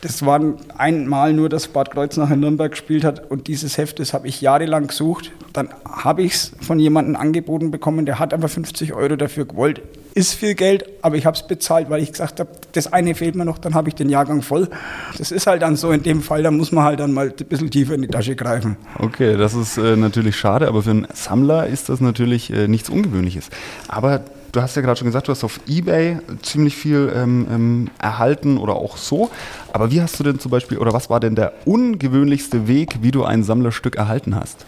Das 0.00 0.24
war 0.24 0.40
einmal 0.76 1.32
nur, 1.32 1.48
dass 1.48 1.66
Bad 1.68 1.90
Kreuznach 1.90 2.30
in 2.30 2.40
Nürnberg 2.40 2.70
gespielt 2.70 3.04
hat 3.04 3.30
und 3.30 3.48
dieses 3.48 3.78
Heft, 3.78 3.98
das 3.98 4.14
habe 4.14 4.28
ich 4.28 4.40
jahrelang 4.40 4.86
gesucht. 4.86 5.32
Dann 5.52 5.70
habe 5.84 6.22
ich 6.22 6.34
es 6.34 6.52
von 6.60 6.78
jemandem 6.78 7.16
angeboten 7.16 7.72
bekommen, 7.72 8.06
der 8.06 8.20
hat 8.20 8.32
aber 8.32 8.48
50 8.48 8.92
Euro 8.92 9.16
dafür 9.16 9.44
gewollt. 9.44 9.82
Ist 10.14 10.34
viel 10.34 10.54
Geld, 10.54 10.84
aber 11.02 11.16
ich 11.16 11.26
habe 11.26 11.36
es 11.36 11.46
bezahlt, 11.46 11.90
weil 11.90 12.02
ich 12.02 12.12
gesagt 12.12 12.38
habe, 12.38 12.50
das 12.72 12.92
eine 12.92 13.14
fehlt 13.14 13.34
mir 13.34 13.44
noch, 13.44 13.58
dann 13.58 13.74
habe 13.74 13.88
ich 13.88 13.94
den 13.96 14.08
Jahrgang 14.08 14.42
voll. 14.42 14.68
Das 15.16 15.32
ist 15.32 15.46
halt 15.46 15.62
dann 15.62 15.76
so 15.76 15.90
in 15.90 16.02
dem 16.02 16.22
Fall, 16.22 16.42
da 16.42 16.50
muss 16.50 16.70
man 16.70 16.84
halt 16.84 17.00
dann 17.00 17.12
mal 17.12 17.28
ein 17.36 17.46
bisschen 17.46 17.70
tiefer 17.70 17.94
in 17.94 18.02
die 18.02 18.08
Tasche 18.08 18.36
greifen. 18.36 18.76
Okay, 18.98 19.36
das 19.36 19.54
ist 19.54 19.78
äh, 19.78 19.96
natürlich 19.96 20.36
schade, 20.36 20.68
aber 20.68 20.82
für 20.82 20.90
einen 20.90 21.06
Sammler 21.12 21.66
ist 21.66 21.88
das 21.88 22.00
natürlich 22.00 22.52
äh, 22.52 22.68
nichts 22.68 22.88
Ungewöhnliches. 22.88 23.50
Aber 23.88 24.22
du 24.52 24.62
hast 24.62 24.76
ja 24.76 24.82
gerade 24.82 24.98
schon 24.98 25.06
gesagt, 25.06 25.28
du 25.28 25.32
hast 25.32 25.44
auf 25.44 25.60
Ebay 25.66 26.18
ziemlich 26.42 26.76
viel 26.76 27.12
ähm, 27.14 27.46
ähm, 27.50 27.90
erhalten 27.98 28.58
oder 28.58 28.74
auch 28.74 28.96
so. 28.96 29.30
Aber 29.72 29.90
wie 29.90 30.00
hast 30.00 30.18
du 30.18 30.24
denn 30.24 30.38
zum 30.38 30.50
Beispiel, 30.50 30.78
oder 30.78 30.92
was 30.92 31.10
war 31.10 31.20
denn 31.20 31.34
der 31.34 31.52
ungewöhnlichste 31.64 32.68
Weg, 32.68 32.98
wie 33.02 33.10
du 33.10 33.24
ein 33.24 33.44
Sammlerstück 33.44 33.96
erhalten 33.96 34.34
hast? 34.34 34.66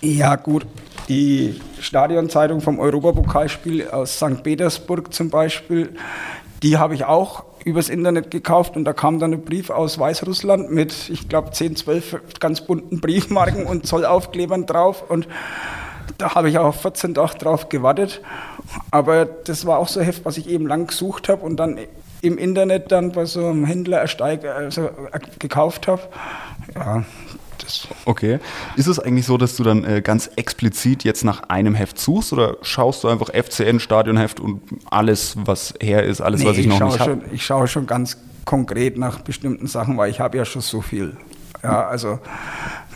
Ja, 0.00 0.36
gut. 0.36 0.66
Die 1.08 1.60
Stadionzeitung 1.80 2.60
vom 2.60 2.78
Europapokalspiel 2.78 3.88
aus 3.88 4.16
St. 4.16 4.42
Petersburg 4.42 5.12
zum 5.12 5.28
Beispiel, 5.30 5.90
die 6.62 6.78
habe 6.78 6.94
ich 6.94 7.04
auch 7.04 7.44
übers 7.64 7.88
Internet 7.88 8.30
gekauft 8.30 8.76
und 8.76 8.84
da 8.84 8.92
kam 8.92 9.18
dann 9.18 9.32
ein 9.32 9.44
Brief 9.44 9.70
aus 9.70 9.98
Weißrussland 9.98 10.70
mit, 10.70 11.08
ich 11.08 11.28
glaube, 11.28 11.50
10, 11.50 11.76
12 11.76 12.38
ganz 12.40 12.60
bunten 12.62 13.00
Briefmarken 13.00 13.66
und 13.66 13.86
Zollaufklebern 13.86 14.66
drauf 14.66 15.04
und 15.08 15.26
da 16.18 16.34
habe 16.34 16.48
ich 16.48 16.58
auch 16.58 16.74
14 16.74 17.14
Tage 17.14 17.38
drauf 17.38 17.68
gewartet. 17.68 18.20
Aber 18.90 19.24
das 19.24 19.66
war 19.66 19.78
auch 19.78 19.88
so 19.88 20.00
ein 20.00 20.06
Heft, 20.06 20.24
was 20.24 20.36
ich 20.36 20.48
eben 20.48 20.66
lang 20.66 20.86
gesucht 20.86 21.28
habe 21.28 21.42
und 21.42 21.56
dann 21.56 21.78
im 22.22 22.38
Internet 22.38 22.90
dann 22.90 23.12
bei 23.12 23.26
so 23.26 23.46
einem 23.46 23.64
Händler 23.64 23.98
ersteig, 23.98 24.44
also 24.44 24.88
gekauft 25.38 25.86
habe. 25.88 26.02
Ja, 26.74 27.04
das 27.58 27.86
okay. 28.06 28.38
Ist 28.76 28.86
es 28.86 28.98
eigentlich 28.98 29.26
so, 29.26 29.36
dass 29.36 29.56
du 29.56 29.62
dann 29.62 29.84
äh, 29.84 30.00
ganz 30.02 30.30
explizit 30.36 31.04
jetzt 31.04 31.24
nach 31.24 31.42
einem 31.48 31.74
Heft 31.74 31.98
suchst 31.98 32.32
oder 32.32 32.56
schaust 32.62 33.04
du 33.04 33.08
einfach 33.08 33.28
FCN 33.28 33.78
Stadionheft 33.78 34.40
und 34.40 34.62
alles, 34.90 35.36
was 35.44 35.74
her 35.80 36.02
ist, 36.02 36.20
alles, 36.20 36.40
nee, 36.40 36.46
was 36.46 36.58
ich 36.58 36.66
noch 36.66 36.80
nicht 36.80 37.00
habe? 37.00 37.20
Ich 37.32 37.44
schaue 37.44 37.68
schon 37.68 37.86
ganz 37.86 38.16
konkret 38.44 38.98
nach 38.98 39.20
bestimmten 39.20 39.66
Sachen, 39.66 39.96
weil 39.96 40.10
ich 40.10 40.20
habe 40.20 40.36
ja 40.36 40.44
schon 40.44 40.62
so 40.62 40.80
viel. 40.80 41.16
Ja, 41.62 41.86
also 41.86 42.18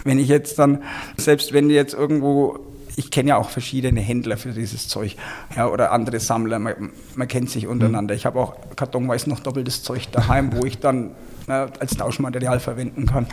wenn 0.05 0.19
ich 0.19 0.29
jetzt 0.29 0.59
dann, 0.59 0.83
selbst 1.17 1.53
wenn 1.53 1.71
jetzt 1.71 1.95
irgendwo 1.95 2.59
ich 2.99 3.11
kenne 3.13 3.31
ja 3.31 3.37
auch 3.37 3.49
verschiedene 3.49 4.01
Händler 4.01 4.37
für 4.37 4.51
dieses 4.51 4.89
Zeug 4.89 5.15
ja, 5.57 5.69
oder 5.69 5.93
andere 5.93 6.19
Sammler. 6.19 6.59
Man, 6.59 6.91
man 7.15 7.29
kennt 7.29 7.49
sich 7.49 7.69
untereinander. 7.69 8.15
Ich 8.15 8.27
habe 8.27 8.41
auch 8.41 8.57
kartonweise 8.75 9.31
noch 9.31 9.39
doppeltes 9.39 9.85
Zeug 9.85 10.11
daheim, 10.11 10.53
wo 10.53 10.65
ich 10.65 10.81
dann 10.81 11.13
ne, 11.47 11.69
als 11.79 11.97
Tauschmaterial 11.97 12.59
verwenden 12.59 13.07
kann. 13.07 13.29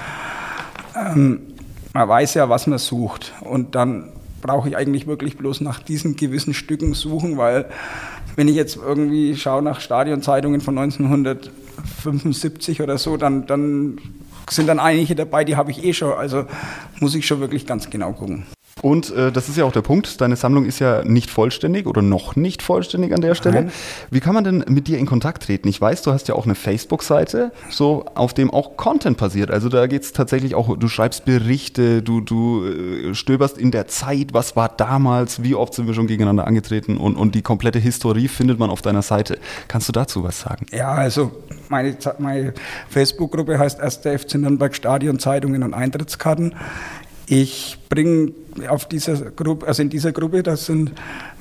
Ähm, 0.95 1.41
man 1.93 2.07
weiß 2.07 2.35
ja, 2.35 2.47
was 2.47 2.67
man 2.67 2.77
sucht 2.77 3.33
und 3.41 3.73
dann 3.73 4.11
brauche 4.41 4.69
ich 4.69 4.77
eigentlich 4.77 5.07
wirklich 5.07 5.35
bloß 5.37 5.61
nach 5.61 5.79
diesen 5.79 6.15
gewissen 6.15 6.53
Stücken 6.53 6.93
suchen, 6.93 7.37
weil 7.37 7.65
wenn 8.35 8.47
ich 8.47 8.55
jetzt 8.55 8.75
irgendwie 8.75 9.35
schaue 9.35 9.63
nach 9.63 9.79
Stadionzeitungen 9.79 10.61
von 10.61 10.77
1975 10.77 12.83
oder 12.83 12.99
so, 12.99 13.17
dann, 13.17 13.47
dann 13.47 13.97
sind 14.47 14.67
dann 14.67 14.79
einige 14.79 15.15
dabei, 15.15 15.43
die 15.43 15.55
habe 15.55 15.71
ich 15.71 15.83
eh 15.83 15.93
schon. 15.93 16.13
Also 16.13 16.45
muss 16.99 17.15
ich 17.15 17.25
schon 17.25 17.39
wirklich 17.39 17.65
ganz 17.65 17.89
genau 17.89 18.13
gucken. 18.13 18.45
Und 18.81 19.15
äh, 19.15 19.31
das 19.31 19.47
ist 19.47 19.57
ja 19.57 19.63
auch 19.63 19.71
der 19.71 19.81
Punkt, 19.81 20.19
deine 20.19 20.35
Sammlung 20.35 20.65
ist 20.65 20.79
ja 20.79 21.05
nicht 21.05 21.29
vollständig 21.29 21.87
oder 21.87 22.01
noch 22.01 22.35
nicht 22.35 22.61
vollständig 22.61 23.13
an 23.13 23.21
der 23.21 23.33
Stelle. 23.33 23.63
Nein. 23.63 23.71
Wie 24.11 24.19
kann 24.19 24.33
man 24.33 24.43
denn 24.43 24.65
mit 24.67 24.89
dir 24.89 24.97
in 24.97 25.05
Kontakt 25.05 25.43
treten? 25.43 25.69
Ich 25.69 25.79
weiß, 25.79 26.01
du 26.01 26.11
hast 26.11 26.27
ja 26.27 26.35
auch 26.35 26.43
eine 26.43 26.55
Facebook-Seite, 26.55 27.53
so 27.69 28.03
auf 28.15 28.33
dem 28.33 28.51
auch 28.51 28.75
Content 28.75 29.17
passiert. 29.17 29.49
Also 29.49 29.69
da 29.69 29.87
geht 29.87 30.03
es 30.03 30.11
tatsächlich 30.11 30.55
auch, 30.55 30.77
du 30.77 30.89
schreibst 30.89 31.23
Berichte, 31.23 32.03
du, 32.03 32.19
du 32.19 32.65
äh, 32.65 33.15
stöberst 33.15 33.57
in 33.57 33.71
der 33.71 33.87
Zeit, 33.87 34.33
was 34.33 34.57
war 34.57 34.67
damals, 34.67 35.41
wie 35.41 35.55
oft 35.55 35.73
sind 35.73 35.87
wir 35.87 35.93
schon 35.93 36.07
gegeneinander 36.07 36.45
angetreten 36.45 36.97
und, 36.97 37.15
und 37.15 37.33
die 37.33 37.41
komplette 37.41 37.79
Historie 37.79 38.27
findet 38.27 38.59
man 38.59 38.69
auf 38.69 38.81
deiner 38.81 39.03
Seite. 39.03 39.39
Kannst 39.69 39.87
du 39.87 39.93
dazu 39.93 40.25
was 40.25 40.41
sagen? 40.41 40.65
Ja, 40.73 40.91
also 40.91 41.31
meine, 41.69 41.95
meine 42.19 42.53
Facebook-Gruppe 42.89 43.57
heißt 43.57 43.79
1. 43.79 44.01
FC 44.03 44.35
Nürnberg 44.35 44.75
Stadion, 44.75 45.17
Zeitungen 45.17 45.63
und 45.63 45.73
Eintrittskarten. 45.73 46.55
Ich 47.27 47.77
bringe 47.89 48.33
auf 48.69 48.85
dieser 48.85 49.31
Gruppe, 49.31 49.67
also 49.67 49.81
in 49.81 49.89
dieser 49.89 50.11
Gruppe, 50.11 50.43
das 50.43 50.67
sind 50.67 50.91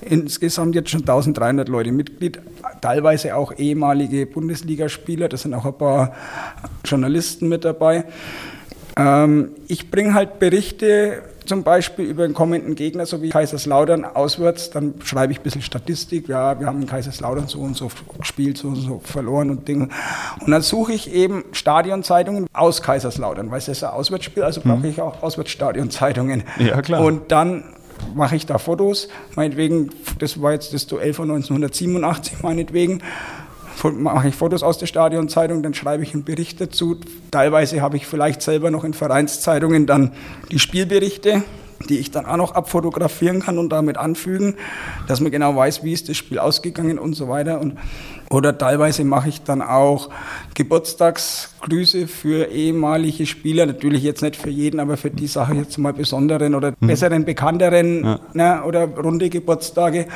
insgesamt 0.00 0.74
jetzt 0.74 0.90
schon 0.90 1.00
1300 1.00 1.68
Leute 1.68 1.92
Mitglied, 1.92 2.40
teilweise 2.80 3.36
auch 3.36 3.52
ehemalige 3.56 4.26
Bundesligaspieler, 4.26 5.28
da 5.28 5.36
sind 5.36 5.52
auch 5.52 5.66
ein 5.66 5.76
paar 5.76 6.14
Journalisten 6.84 7.48
mit 7.48 7.64
dabei. 7.64 8.04
Ähm, 8.96 9.50
ich 9.68 9.90
bringe 9.90 10.14
halt 10.14 10.38
Berichte 10.38 11.22
zum 11.44 11.62
Beispiel 11.62 12.06
über 12.06 12.24
einen 12.24 12.34
kommenden 12.34 12.74
Gegner, 12.74 13.06
so 13.06 13.22
wie 13.22 13.30
Kaiserslautern 13.30 14.04
auswärts, 14.04 14.70
dann 14.70 14.94
schreibe 15.04 15.32
ich 15.32 15.40
ein 15.40 15.42
bisschen 15.42 15.62
Statistik, 15.62 16.28
ja, 16.28 16.58
wir 16.58 16.66
haben 16.66 16.82
in 16.82 16.86
Kaiserslautern 16.86 17.48
so 17.48 17.60
und 17.60 17.76
so 17.76 17.90
gespielt, 18.18 18.58
so 18.58 18.68
und 18.68 18.76
so 18.76 19.00
verloren 19.04 19.50
und 19.50 19.68
Dinge. 19.68 19.88
Und 20.40 20.50
dann 20.50 20.62
suche 20.62 20.92
ich 20.92 21.12
eben 21.12 21.44
Stadionzeitungen 21.52 22.46
aus 22.52 22.82
Kaiserslautern, 22.82 23.50
weil 23.50 23.58
es 23.58 23.68
ist 23.68 23.84
ein 23.84 23.90
Auswärtsspiel, 23.90 24.42
also 24.42 24.60
brauche 24.60 24.78
mhm. 24.78 24.84
ich 24.86 25.00
auch 25.00 25.22
Auswärtsstadionzeitungen. 25.22 26.44
Ja, 26.58 26.80
klar. 26.82 27.02
Und 27.02 27.30
dann 27.32 27.64
mache 28.14 28.36
ich 28.36 28.46
da 28.46 28.58
Fotos, 28.58 29.08
meinetwegen, 29.36 29.90
das 30.18 30.40
war 30.40 30.52
jetzt 30.52 30.74
das 30.74 30.86
Duell 30.86 31.14
von 31.14 31.30
1987, 31.30 32.42
meinetwegen, 32.42 33.02
mache 33.82 34.28
ich 34.28 34.34
Fotos 34.34 34.62
aus 34.62 34.78
der 34.78 34.86
Stadionzeitung, 34.86 35.62
dann 35.62 35.74
schreibe 35.74 36.02
ich 36.02 36.14
einen 36.14 36.24
Bericht 36.24 36.60
dazu. 36.60 36.96
Teilweise 37.30 37.82
habe 37.82 37.96
ich 37.96 38.06
vielleicht 38.06 38.42
selber 38.42 38.70
noch 38.70 38.84
in 38.84 38.94
Vereinszeitungen 38.94 39.86
dann 39.86 40.12
die 40.50 40.58
Spielberichte, 40.58 41.42
die 41.88 41.98
ich 41.98 42.10
dann 42.10 42.26
auch 42.26 42.36
noch 42.36 42.52
abfotografieren 42.52 43.40
kann 43.40 43.58
und 43.58 43.70
damit 43.70 43.96
anfügen, 43.96 44.54
dass 45.06 45.20
man 45.20 45.30
genau 45.30 45.54
weiß, 45.56 45.84
wie 45.84 45.92
ist 45.92 46.08
das 46.08 46.16
Spiel 46.16 46.38
ausgegangen 46.38 46.98
und 46.98 47.14
so 47.14 47.28
weiter. 47.28 47.60
Und, 47.60 47.76
oder 48.30 48.56
teilweise 48.56 49.04
mache 49.04 49.28
ich 49.28 49.42
dann 49.42 49.62
auch 49.62 50.10
Geburtstagsgrüße 50.54 52.06
für 52.06 52.46
ehemalige 52.46 53.26
Spieler, 53.26 53.66
natürlich 53.66 54.02
jetzt 54.02 54.22
nicht 54.22 54.36
für 54.36 54.50
jeden, 54.50 54.80
aber 54.80 54.96
für 54.96 55.10
die 55.10 55.26
Sache 55.26 55.54
jetzt 55.54 55.76
mal 55.78 55.92
besonderen 55.92 56.54
oder 56.54 56.72
mhm. 56.78 56.86
besseren, 56.86 57.24
bekannteren 57.24 58.04
ja. 58.04 58.20
ne, 58.32 58.62
oder 58.64 58.86
runde 58.86 59.28
Geburtstage, 59.28 60.06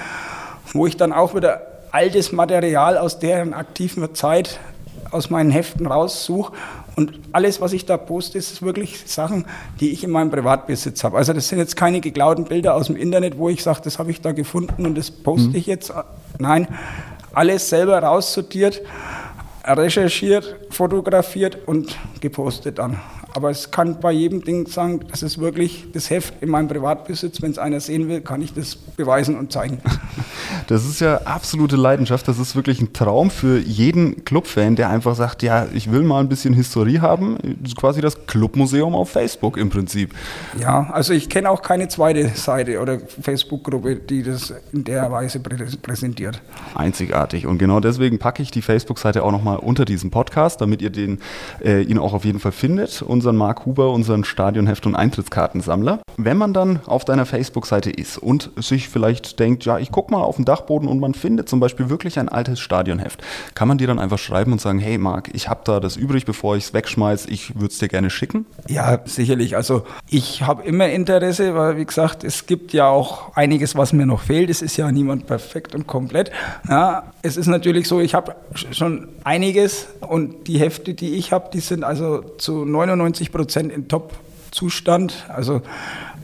wo 0.73 0.87
ich 0.87 0.97
dann 0.97 1.13
auch 1.13 1.35
wieder 1.35 1.78
altes 1.93 2.33
Material 2.33 2.99
aus 2.99 3.19
deren 3.19 3.55
aktiven 3.55 4.15
Zeit 4.15 4.61
aus 5.11 5.31
meinen 5.31 5.51
Heften 5.51 5.87
raussuche. 5.87 6.53
Und 6.97 7.21
alles, 7.33 7.61
was 7.61 7.73
ich 7.73 7.87
da 7.87 7.97
poste, 7.97 8.39
ist 8.39 8.61
wirklich 8.63 9.03
Sachen, 9.07 9.45
die 9.79 9.91
ich 9.93 10.03
in 10.03 10.11
meinem 10.11 10.31
Privatbesitz 10.31 11.05
habe. 11.05 11.17
Also 11.17 11.33
das 11.33 11.49
sind 11.49 11.59
jetzt 11.59 11.77
keine 11.77 12.01
geklauten 12.01 12.45
Bilder 12.45 12.75
aus 12.75 12.89
dem 12.89 12.97
Internet, 12.97 13.39
wo 13.39 13.49
ich 13.49 13.63
sage, 13.63 13.81
das 13.85 13.99
habe 13.99 14.11
ich 14.11 14.21
da 14.21 14.33
gefunden 14.33 14.85
und 14.85 14.97
das 14.97 15.11
poste 15.11 15.51
mhm. 15.51 15.55
ich 15.55 15.67
jetzt. 15.67 15.93
Nein, 16.39 16.67
alles 17.33 17.69
selber 17.69 18.03
raussortiert, 18.03 18.83
recherchiert, 19.65 20.57
fotografiert 20.71 21.59
und 21.67 21.97
gepostet 22.21 22.79
dann. 22.79 22.99
Aber 23.35 23.51
es 23.51 23.71
kann 23.71 24.01
bei 24.01 24.13
jedem 24.13 24.43
Ding 24.43 24.67
sagen, 24.67 25.01
das 25.11 25.23
ist 25.23 25.39
wirklich 25.39 25.87
das 25.93 26.11
Heft 26.11 26.35
in 26.43 26.49
meinem 26.49 26.69
Privatbesitz. 26.69 27.43
Wenn 27.43 27.51
es 27.51 27.59
einer 27.59 27.81
sehen 27.81 28.09
will, 28.09 28.21
kann 28.21 28.43
ich 28.43 28.55
das 28.55 28.77
beweisen 28.77 29.39
und 29.39 29.53
zeigen. 29.53 29.81
Das 30.67 30.85
ist 30.85 31.01
ja 31.01 31.23
absolute 31.25 31.77
Leidenschaft. 31.77 32.29
Das 32.29 32.39
ist 32.39 32.55
wirklich 32.55 32.81
ein 32.81 32.93
Traum 32.93 33.31
für 33.31 33.59
jeden 33.59 34.25
Clubfan, 34.25 34.77
der 34.77 34.91
einfach 34.91 35.15
sagt, 35.15 35.43
ja, 35.43 35.67
ich 35.73 35.91
will 35.91 36.03
mal 36.03 36.21
ein 36.21 36.29
bisschen 36.29 36.53
Historie 36.53 37.01
haben. 37.01 37.39
Das 37.61 37.71
ist 37.71 37.77
quasi 37.77 38.03
das 38.03 38.27
Clubmuseum 38.27 38.95
auf 38.95 39.11
Facebook 39.11 39.57
im 39.57 39.71
Prinzip. 39.71 40.15
Ja, 40.61 40.91
also 40.91 41.15
ich 41.15 41.31
kenne 41.31 41.49
auch 41.49 41.63
keine 41.63 41.89
zweite 41.89 42.29
Seite 42.29 42.81
oder 42.81 42.99
Facebook-Gruppe, 43.01 43.97
die 43.97 44.23
das 44.23 44.53
in 44.73 44.85
der 44.85 45.11
Weise 45.11 45.41
präsentiert. 45.41 46.43
Einzigartig. 46.75 47.47
Und 47.47 47.59
genau 47.59 47.81
deswegen 47.81 48.19
packe 48.19 48.43
ich 48.43 48.51
die 48.51 48.63
Facebook-Seite 48.63 49.25
auch 49.25 49.33
nochmal 49.33 49.59
unter 49.59 49.87
diesem 49.87 50.11
Podcast, 50.11 50.61
damit 50.61 50.83
ihr 50.83 50.91
den, 50.91 51.19
äh, 51.65 51.83
ihn 51.83 51.99
auch 51.99 52.13
auf 52.13 52.27
jeden 52.27 52.41
Fall 52.41 52.53
findet. 52.53 53.01
Unseren 53.19 53.37
Mark 53.37 53.67
Huber, 53.67 53.91
unseren 53.91 54.23
Stadionheft- 54.23 54.87
und 54.87 54.95
Eintrittskartensammler. 54.95 55.99
Wenn 56.17 56.37
man 56.37 56.53
dann 56.53 56.79
auf 56.87 57.05
deiner 57.05 57.27
Facebook-Seite 57.27 57.91
ist 57.91 58.17
und 58.17 58.53
sich 58.55 58.89
vielleicht 58.89 59.41
denkt, 59.41 59.65
ja, 59.65 59.77
ich 59.81 59.91
gucke 59.91 60.13
mal 60.13 60.23
auf 60.23 60.37
den 60.37 60.45
Dachboden 60.45 60.89
und 60.89 61.01
man 61.01 61.15
findet 61.15 61.49
zum 61.49 61.59
Beispiel 61.59 61.91
wirklich 61.91 62.21
ein 62.21 62.29
altes 62.29 62.61
Stadionheft, 62.61 63.21
kann 63.57 63.67
man 63.67 63.77
dir 63.77 63.89
dann 63.89 63.99
einfach 63.99 64.21
schreiben 64.21 64.53
und 64.53 64.61
sagen, 64.61 64.79
hey 64.79 64.99
Marc, 64.99 65.35
ich 65.35 65.49
habe 65.49 65.63
da 65.65 65.81
das 65.81 65.97
übrig, 65.97 66.27
bevor 66.27 66.57
ich 66.57 66.67
es 66.67 66.75
wegschmeiße, 66.75 67.29
ich 67.29 67.57
würde 67.57 67.73
es 67.73 67.79
dir 67.79 67.89
gerne 67.89 68.09
schicken? 68.09 68.47
Ja, 68.69 69.01
sicherlich. 69.05 69.57
Also 69.57 69.83
ich 70.09 70.43
habe 70.43 70.63
immer 70.63 70.89
Interesse, 70.89 71.57
weil 71.57 71.77
wie 71.77 71.87
gesagt, 71.87 72.23
es 72.23 72.47
gibt 72.47 72.73
ja 72.73 72.89
auch 72.89 73.35
einiges, 73.35 73.75
was 73.75 73.93
mir 73.93 74.07
noch 74.07 74.21
fehlt. 74.21 74.49
Es 74.49 74.63
ist 74.63 74.77
ja 74.77 74.93
niemand 74.93 75.27
perfekt 75.27 75.75
und 75.75 75.89
komplett. 75.89 76.31
Ja, 76.69 77.13
es 77.23 77.37
ist 77.37 77.49
natürlich 77.49 77.89
so, 77.89 77.99
ich 77.99 78.15
habe 78.15 78.37
schon 78.71 79.09
einiges 79.25 79.89
und 80.01 80.47
die 80.47 80.61
Hefte, 80.61 80.95
die 80.95 81.15
ich 81.15 81.33
habe, 81.33 81.51
die 81.53 81.59
sind 81.61 81.83
also 81.83 82.21
zu 82.39 82.65
99 82.65 83.08
Prozent 83.33 83.73
in 83.73 83.89
Top-Zustand. 83.89 85.27
Also 85.29 85.63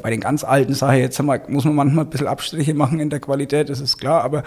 bei 0.03 0.11
den 0.11 0.21
ganz 0.21 0.45
alten 0.45 0.75
Sachen 0.75 0.99
jetzt 0.99 1.23
mal, 1.23 1.41
muss 1.49 1.65
man 1.65 1.75
manchmal 1.75 2.05
ein 2.05 2.11
bisschen 2.11 2.27
Abstriche 2.27 2.75
machen 2.75 3.01
in 3.01 3.09
der 3.09 3.21
Qualität, 3.21 3.71
das 3.71 3.81
ist 3.81 3.97
klar, 3.97 4.23
aber 4.23 4.43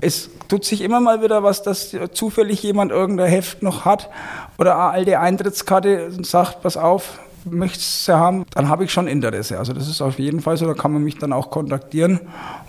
es 0.00 0.30
tut 0.48 0.64
sich 0.64 0.80
immer 0.80 0.98
mal 0.98 1.22
wieder 1.22 1.42
was, 1.42 1.62
dass 1.62 1.94
zufällig 2.12 2.62
jemand 2.62 2.90
irgendein 2.90 3.28
Heft 3.28 3.62
noch 3.62 3.84
hat 3.84 4.08
oder 4.56 4.76
eine 4.76 4.90
alte 4.92 5.20
Eintrittskarte 5.20 6.06
und 6.06 6.26
sagt, 6.26 6.62
pass 6.62 6.78
auf, 6.78 7.18
möchtest 7.44 8.08
du 8.08 8.14
haben, 8.14 8.44
dann 8.54 8.68
habe 8.68 8.84
ich 8.84 8.92
schon 8.92 9.06
Interesse. 9.06 9.58
Also 9.58 9.72
das 9.72 9.88
ist 9.88 10.00
auf 10.00 10.18
jeden 10.18 10.40
Fall 10.40 10.56
so, 10.56 10.66
da 10.66 10.74
kann 10.74 10.92
man 10.92 11.02
mich 11.02 11.18
dann 11.18 11.32
auch 11.32 11.50
kontaktieren. 11.50 12.20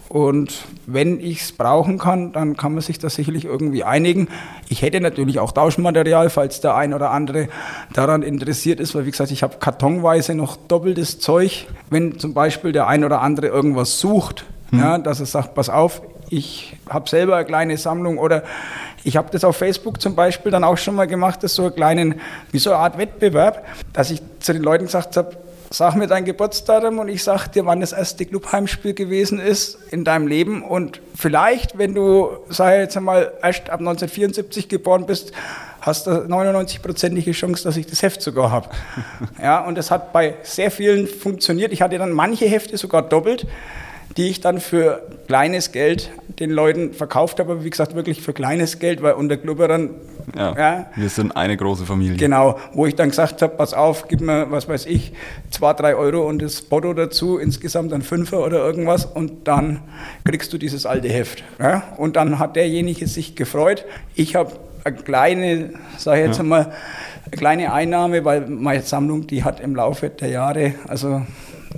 Und 0.09 0.65
wenn 0.85 1.19
ich 1.19 1.41
es 1.41 1.51
brauchen 1.51 1.97
kann, 1.97 2.31
dann 2.31 2.55
kann 2.55 2.73
man 2.73 2.81
sich 2.81 2.99
da 2.99 3.09
sicherlich 3.09 3.45
irgendwie 3.45 3.83
einigen. 3.83 4.27
Ich 4.69 4.81
hätte 4.81 5.01
natürlich 5.01 5.39
auch 5.39 5.51
Tauschmaterial, 5.51 6.29
falls 6.29 6.61
der 6.61 6.75
ein 6.75 6.93
oder 6.93 7.11
andere 7.11 7.49
daran 7.93 8.21
interessiert 8.21 8.79
ist, 8.79 8.95
weil 8.95 9.05
wie 9.05 9.11
gesagt, 9.11 9.31
ich 9.31 9.43
habe 9.43 9.57
kartonweise 9.59 10.35
noch 10.35 10.55
doppeltes 10.55 11.19
Zeug. 11.19 11.67
Wenn 11.89 12.19
zum 12.19 12.33
Beispiel 12.33 12.71
der 12.71 12.87
ein 12.87 13.03
oder 13.03 13.21
andere 13.21 13.47
irgendwas 13.47 13.99
sucht, 13.99 14.45
hm. 14.69 14.79
ja, 14.79 14.97
dass 14.97 15.19
er 15.19 15.25
sagt, 15.25 15.55
pass 15.55 15.69
auf, 15.69 16.01
ich 16.29 16.77
habe 16.89 17.09
selber 17.09 17.35
eine 17.35 17.45
kleine 17.45 17.77
Sammlung 17.77 18.17
oder 18.17 18.43
ich 19.05 19.15
habe 19.17 19.29
das 19.31 19.43
auf 19.43 19.55
Facebook 19.55 20.01
zum 20.01 20.15
Beispiel 20.15 20.51
dann 20.51 20.63
auch 20.63 20.77
schon 20.77 20.95
mal 20.95 21.05
gemacht, 21.05 21.43
das 21.43 21.53
so 21.53 21.65
einen 21.65 21.75
kleinen, 21.75 22.21
wie 22.51 22.57
so 22.57 22.71
eine 22.71 22.79
Art 22.79 22.97
Wettbewerb, 22.97 23.63
dass 23.93 24.09
ich 24.09 24.19
zu 24.39 24.51
den 24.51 24.63
Leuten 24.63 24.85
gesagt 24.85 25.15
habe, 25.15 25.37
sag 25.69 25.95
mir 25.95 26.07
dein 26.07 26.25
Geburtsdatum 26.25 26.97
und 26.99 27.09
ich 27.09 27.23
sag 27.23 27.47
dir, 27.49 27.65
wann 27.67 27.81
das 27.81 27.91
erste 27.91 28.25
Clubheimspiel 28.25 28.93
gewesen 28.93 29.39
ist 29.39 29.77
in 29.91 30.03
deinem 30.03 30.27
Leben. 30.27 30.63
Und 30.63 31.01
vielleicht, 31.15 31.77
wenn 31.77 31.93
du, 31.93 32.29
sag 32.49 32.79
jetzt 32.79 32.97
einmal, 32.97 33.31
erst 33.43 33.69
ab 33.69 33.79
1974 33.79 34.69
geboren 34.69 35.05
bist, 35.05 35.33
hast 35.81 36.07
du 36.07 36.11
99-prozentige 36.11 37.31
Chance, 37.33 37.63
dass 37.63 37.77
ich 37.77 37.85
das 37.85 38.01
Heft 38.01 38.23
sogar 38.23 38.49
habe. 38.49 38.69
Ja, 39.41 39.63
und 39.63 39.77
das 39.77 39.91
hat 39.91 40.13
bei 40.13 40.35
sehr 40.41 40.71
vielen 40.71 41.05
funktioniert. 41.07 41.71
Ich 41.71 41.83
hatte 41.83 41.97
dann 41.99 42.11
manche 42.11 42.45
Hefte 42.45 42.77
sogar 42.77 43.03
doppelt 43.03 43.45
die 44.17 44.29
ich 44.29 44.41
dann 44.41 44.59
für 44.59 45.03
kleines 45.27 45.71
Geld 45.71 46.11
den 46.39 46.49
Leuten 46.49 46.93
verkauft 46.93 47.39
habe, 47.39 47.53
aber 47.53 47.63
wie 47.63 47.69
gesagt, 47.69 47.95
wirklich 47.95 48.21
für 48.21 48.33
kleines 48.33 48.79
Geld, 48.79 49.01
weil 49.01 49.13
unter 49.13 49.37
Klubberern. 49.37 49.91
Ja, 50.35 50.57
ja, 50.57 50.85
wir 50.95 51.09
sind 51.09 51.35
eine 51.35 51.55
große 51.55 51.85
Familie. 51.85 52.17
Genau, 52.17 52.57
wo 52.73 52.85
ich 52.85 52.95
dann 52.95 53.09
gesagt 53.09 53.41
habe, 53.41 53.55
pass 53.55 53.73
auf, 53.73 54.07
gib 54.07 54.21
mir, 54.21 54.49
was 54.49 54.67
weiß 54.67 54.85
ich, 54.87 55.13
zwei, 55.51 55.73
drei 55.73 55.95
Euro 55.95 56.27
und 56.27 56.41
das 56.41 56.61
Botto 56.61 56.93
dazu, 56.93 57.37
insgesamt 57.37 57.93
ein 57.93 58.01
Fünfer 58.01 58.43
oder 58.43 58.57
irgendwas 58.57 59.05
und 59.05 59.47
dann 59.47 59.81
kriegst 60.23 60.51
du 60.51 60.57
dieses 60.57 60.85
alte 60.85 61.09
Heft. 61.09 61.43
Ja? 61.59 61.83
Und 61.97 62.15
dann 62.15 62.39
hat 62.39 62.55
derjenige 62.55 63.07
sich 63.07 63.35
gefreut. 63.35 63.85
Ich 64.15 64.35
habe 64.35 64.51
eine 64.83 64.95
kleine, 64.95 65.69
sage 65.97 66.21
ich 66.21 66.27
jetzt 66.27 66.37
ja. 66.37 66.43
einmal, 66.43 66.73
eine 67.25 67.37
kleine 67.37 67.73
Einnahme, 67.73 68.25
weil 68.25 68.47
meine 68.47 68.81
Sammlung, 68.81 69.27
die 69.27 69.43
hat 69.43 69.59
im 69.59 69.75
Laufe 69.75 70.09
der 70.09 70.29
Jahre, 70.29 70.73
also 70.87 71.21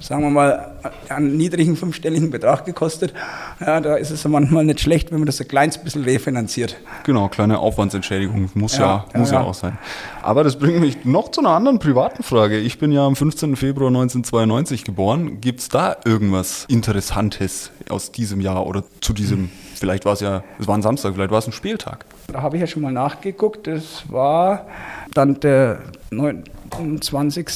sagen 0.02 0.24
wir 0.24 0.30
mal, 0.30 0.72
einen 1.10 1.38
niedrigen 1.38 1.76
fünfstelligen 1.76 2.30
Betrag 2.30 2.66
gekostet. 2.66 3.14
Ja, 3.60 3.80
da 3.80 3.96
ist 3.96 4.12
es 4.12 4.26
manchmal 4.28 4.66
nicht 4.66 4.80
schlecht, 4.80 5.12
wenn 5.12 5.20
man 5.20 5.26
das 5.26 5.40
ein 5.42 5.48
kleines 5.48 5.78
bisschen 5.78 6.04
refinanziert. 6.04 6.78
Genau, 7.04 7.28
kleine 7.28 7.60
Aufwandsentschädigung 7.60 8.50
muss 8.54 8.78
ja, 8.78 9.06
ja 9.14 9.20
muss 9.20 9.32
ja, 9.32 9.42
ja, 9.42 9.46
auch 9.46 9.54
sein. 9.54 9.78
Aber 10.22 10.44
das 10.44 10.58
bringt 10.58 10.80
mich 10.80 11.06
noch 11.06 11.32
zu 11.32 11.42
einer 11.42 11.52
anderen 11.52 11.80
privaten 11.80 12.24
Frage. 12.24 12.58
Ich 12.58 12.80
bin 12.80 12.92
ja 12.92 13.06
am 13.06 13.16
15. 13.16 13.56
Februar 13.56 13.88
1992 13.88 14.84
geboren. 14.84 15.42
Gibt 15.42 15.62
es 15.62 15.70
da 15.70 15.98
irgendwas 16.06 16.66
Interessantes 16.70 17.72
aus 17.90 18.12
diesem 18.12 18.42
Jahr 18.42 18.66
oder 18.66 18.84
zu 19.02 19.14
diesem, 19.14 19.50
vielleicht 19.76 20.06
war 20.06 20.14
es 20.14 20.20
ja, 20.20 20.44
es 20.60 20.68
war 20.68 20.76
ein 20.78 20.82
Samstag, 20.82 21.14
vielleicht 21.16 21.32
war 21.32 21.40
es 21.40 21.48
ein 21.48 21.54
Spieltag? 21.54 22.06
Da 22.32 22.42
habe 22.42 22.58
ich 22.58 22.62
ja 22.62 22.68
schon 22.68 22.82
mal 22.82 22.92
nachgeguckt. 22.92 23.68
Das 23.68 24.04
war 24.10 24.68
dann 25.14 25.40
der 25.40 25.80
29 26.12 27.48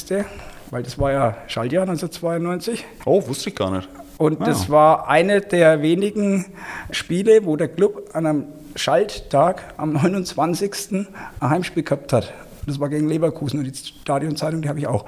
weil 0.72 0.82
das 0.82 0.98
war 0.98 1.12
ja 1.12 1.36
Schaltjahr 1.48 1.82
1992. 1.82 2.84
Oh, 3.04 3.22
wusste 3.28 3.50
ich 3.50 3.54
gar 3.54 3.70
nicht. 3.70 3.88
Und 4.16 4.40
ah. 4.40 4.44
das 4.46 4.70
war 4.70 5.06
eine 5.06 5.42
der 5.42 5.82
wenigen 5.82 6.46
Spiele, 6.90 7.44
wo 7.44 7.56
der 7.56 7.68
Club 7.68 8.08
an 8.14 8.26
einem 8.26 8.44
Schalttag 8.74 9.74
am 9.76 9.92
29. 9.92 10.92
ein 10.92 11.06
Heimspiel 11.40 11.82
gehabt 11.82 12.14
hat. 12.14 12.32
Das 12.66 12.80
war 12.80 12.88
gegen 12.88 13.06
Leverkusen 13.06 13.58
und 13.58 13.66
die 13.66 13.74
Stadionzeitung, 13.74 14.62
die 14.62 14.68
habe 14.68 14.78
ich 14.78 14.86
auch. 14.86 15.04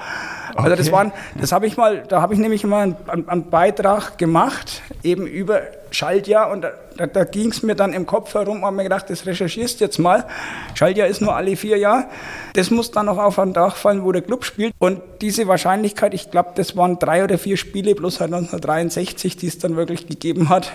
Also 0.55 0.69
okay. 0.69 0.77
das 0.77 0.93
waren, 0.93 1.13
das 1.41 1.53
habe 1.53 1.67
ich 1.67 1.79
mal, 1.79 2.05
da 2.09 2.21
habe 2.21 2.35
ich 2.35 2.41
nämlich 2.41 2.65
mal 2.65 2.97
einen, 3.07 3.29
einen, 3.29 3.49
Beitrag 3.49 4.19
gemacht, 4.19 4.83
eben 5.03 5.27
über 5.27 5.63
Schaltjahr 5.93 6.51
und 6.51 6.67
da, 6.97 7.07
da 7.07 7.25
ging 7.25 7.51
es 7.51 7.63
mir 7.63 7.75
dann 7.75 7.93
im 7.93 8.07
Kopf 8.07 8.35
herum, 8.35 8.65
habe 8.65 8.77
mir 8.77 8.85
gedacht, 8.85 9.11
das 9.11 9.27
recherchierst 9.27 9.81
jetzt 9.81 9.99
mal. 9.99 10.27
Schaltjahr 10.75 11.09
ist 11.09 11.21
nur 11.21 11.35
alle 11.35 11.57
vier 11.57 11.79
Jahre. 11.79 12.07
Das 12.55 12.71
muss 12.71 12.91
dann 12.91 13.07
noch 13.07 13.19
auf 13.19 13.39
einen 13.39 13.55
Tag 13.55 13.77
fallen, 13.77 14.05
wo 14.05 14.13
der 14.13 14.23
Club 14.23 14.45
spielt. 14.45 14.75
Und 14.79 15.01
diese 15.21 15.49
Wahrscheinlichkeit, 15.49 16.15
ich 16.15 16.31
glaube, 16.31 16.51
das 16.55 16.77
waren 16.77 16.99
drei 16.99 17.25
oder 17.25 17.39
vier 17.39 17.57
Spiele, 17.57 17.95
plus 17.95 18.21
halt 18.21 18.33
1963, 18.33 19.37
die 19.37 19.47
es 19.47 19.59
dann 19.59 19.77
wirklich 19.77 20.07
gegeben 20.07 20.49
hat. 20.49 20.73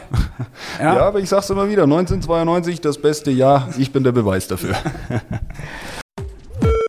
Ja, 0.80 0.86
ja 0.96 1.02
aber 1.02 1.20
ich 1.20 1.30
sage 1.30 1.44
es 1.44 1.50
immer 1.50 1.70
wieder, 1.70 1.84
1992, 1.84 2.82
das 2.82 2.98
beste 2.98 3.32
Jahr, 3.32 3.70
ich 3.78 3.92
bin 3.92 4.04
der 4.04 4.12
Beweis 4.12 4.48
dafür. 4.48 4.76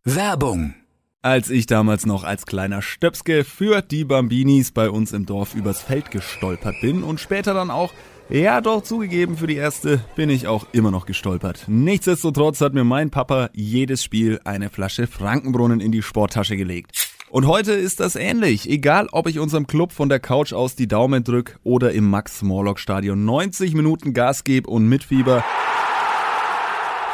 Werbung. 0.04 0.74
Als 1.22 1.50
ich 1.50 1.66
damals 1.66 2.06
noch 2.06 2.24
als 2.24 2.46
kleiner 2.46 2.80
Stöpske 2.80 3.44
für 3.44 3.82
die 3.82 4.04
Bambinis 4.04 4.72
bei 4.72 4.88
uns 4.88 5.12
im 5.12 5.26
Dorf 5.26 5.54
übers 5.54 5.82
Feld 5.82 6.10
gestolpert 6.10 6.76
bin 6.80 7.02
und 7.02 7.20
später 7.20 7.52
dann 7.52 7.70
auch, 7.70 7.92
ja 8.30 8.60
doch 8.60 8.82
zugegeben, 8.82 9.36
für 9.36 9.46
die 9.46 9.56
erste 9.56 10.00
bin 10.14 10.30
ich 10.30 10.46
auch 10.46 10.66
immer 10.72 10.90
noch 10.90 11.06
gestolpert. 11.06 11.64
Nichtsdestotrotz 11.66 12.60
hat 12.60 12.74
mir 12.74 12.84
mein 12.84 13.10
Papa 13.10 13.50
jedes 13.52 14.04
Spiel 14.04 14.40
eine 14.44 14.70
Flasche 14.70 15.06
Frankenbrunnen 15.06 15.80
in 15.80 15.92
die 15.92 16.02
Sporttasche 16.02 16.56
gelegt. 16.56 17.16
Und 17.30 17.46
heute 17.46 17.72
ist 17.72 18.00
das 18.00 18.16
ähnlich. 18.16 18.68
Egal, 18.68 19.08
ob 19.12 19.28
ich 19.28 19.38
unserem 19.38 19.66
Club 19.66 19.92
von 19.92 20.08
der 20.08 20.18
Couch 20.18 20.52
aus 20.52 20.74
die 20.74 20.88
Daumen 20.88 21.22
drück 21.22 21.60
oder 21.62 21.92
im 21.92 22.10
Max-Morlock-Stadion 22.10 23.24
90 23.24 23.74
Minuten 23.74 24.14
Gas 24.14 24.42
gebe 24.42 24.68
und 24.68 24.88
mitfieber. 24.88 25.44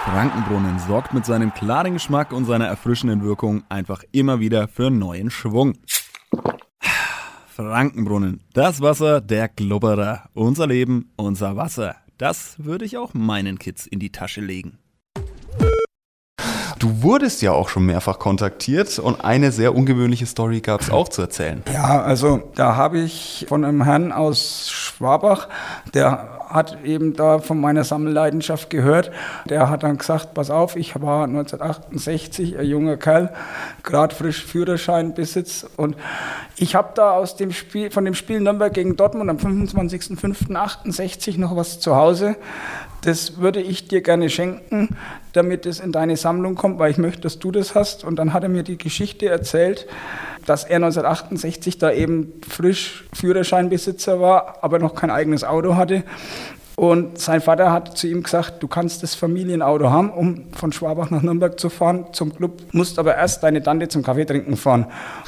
Frankenbrunnen 0.04 0.78
sorgt 0.78 1.12
mit 1.12 1.26
seinem 1.26 1.52
klaren 1.52 1.94
Geschmack 1.94 2.32
und 2.32 2.44
seiner 2.44 2.66
erfrischenden 2.66 3.24
Wirkung 3.24 3.64
einfach 3.68 4.04
immer 4.12 4.40
wieder 4.40 4.68
für 4.68 4.90
neuen 4.90 5.30
Schwung. 5.30 5.74
Frankenbrunnen, 7.56 8.42
das 8.52 8.82
Wasser 8.82 9.22
der 9.22 9.48
Glubberer. 9.48 10.28
Unser 10.34 10.66
Leben, 10.66 11.10
unser 11.16 11.56
Wasser. 11.56 11.96
Das 12.18 12.56
würde 12.58 12.84
ich 12.84 12.98
auch 12.98 13.14
meinen 13.14 13.58
Kids 13.58 13.86
in 13.86 13.98
die 13.98 14.12
Tasche 14.12 14.42
legen. 14.42 14.76
Du 16.78 17.02
wurdest 17.02 17.40
ja 17.40 17.52
auch 17.52 17.70
schon 17.70 17.86
mehrfach 17.86 18.18
kontaktiert 18.18 18.98
und 18.98 19.24
eine 19.24 19.52
sehr 19.52 19.74
ungewöhnliche 19.74 20.26
Story 20.26 20.60
gab 20.60 20.82
es 20.82 20.90
auch 20.90 21.08
zu 21.08 21.22
erzählen. 21.22 21.62
Ja, 21.72 22.02
also 22.02 22.52
da 22.56 22.76
habe 22.76 22.98
ich 22.98 23.46
von 23.48 23.64
einem 23.64 23.84
Herrn 23.84 24.12
aus 24.12 24.70
Schwabach, 24.70 25.48
der 25.94 26.35
hat 26.48 26.78
eben 26.84 27.14
da 27.14 27.38
von 27.38 27.60
meiner 27.60 27.84
Sammelleidenschaft 27.84 28.70
gehört. 28.70 29.10
Der 29.48 29.68
hat 29.68 29.82
dann 29.82 29.98
gesagt, 29.98 30.34
pass 30.34 30.50
auf, 30.50 30.76
ich 30.76 31.00
war 31.00 31.24
1968 31.24 32.58
ein 32.58 32.66
junger 32.66 32.96
Kerl, 32.96 33.32
gerade 33.82 34.14
frisch 34.14 34.44
Führerschein 34.44 35.14
besitzt 35.14 35.68
und 35.76 35.96
ich 36.56 36.74
habe 36.74 36.90
da 36.94 37.12
aus 37.12 37.36
dem 37.36 37.52
Spiel, 37.52 37.90
von 37.90 38.04
dem 38.04 38.14
Spiel 38.14 38.40
Nürnberg 38.40 38.72
gegen 38.72 38.96
Dortmund 38.96 39.28
am 39.28 39.36
25.05.68 39.36 41.38
noch 41.38 41.54
was 41.54 41.80
zu 41.80 41.96
Hause. 41.96 42.36
Das 43.02 43.38
würde 43.38 43.60
ich 43.60 43.88
dir 43.88 44.00
gerne 44.00 44.30
schenken, 44.30 44.96
damit 45.32 45.66
es 45.66 45.80
in 45.80 45.92
deine 45.92 46.16
Sammlung 46.16 46.54
kommt, 46.54 46.78
weil 46.78 46.90
ich 46.90 46.98
möchte, 46.98 47.20
dass 47.20 47.38
du 47.38 47.52
das 47.52 47.74
hast. 47.74 48.04
Und 48.04 48.16
dann 48.16 48.32
hat 48.32 48.42
er 48.42 48.48
mir 48.48 48.62
die 48.62 48.78
Geschichte 48.78 49.28
erzählt, 49.28 49.86
dass 50.46 50.64
er 50.64 50.76
1968 50.76 51.78
da 51.78 51.92
eben 51.92 52.32
frisch 52.48 53.04
Führerscheinbesitzer 53.12 54.20
war, 54.20 54.58
aber 54.62 54.78
noch 54.78 54.94
kein 54.94 55.10
eigenes 55.10 55.44
Auto 55.44 55.76
hatte 55.76 56.04
und 56.76 57.18
sein 57.18 57.40
Vater 57.40 57.72
hat 57.72 57.96
zu 57.96 58.06
ihm 58.06 58.22
gesagt, 58.22 58.62
du 58.62 58.68
kannst 58.68 59.02
das 59.02 59.14
Familienauto 59.14 59.88
haben, 59.88 60.10
um 60.10 60.52
von 60.52 60.72
Schwabach 60.72 61.10
nach 61.10 61.22
Nürnberg 61.22 61.58
zu 61.58 61.70
fahren 61.70 62.04
zum 62.12 62.36
Club, 62.36 62.60
musst 62.72 62.98
aber 62.98 63.16
erst 63.16 63.42
deine 63.42 63.62
Tante 63.62 63.88
zum 63.88 64.02
Kaffee 64.02 64.26
trinken 64.26 64.58
fahren. 64.58 64.84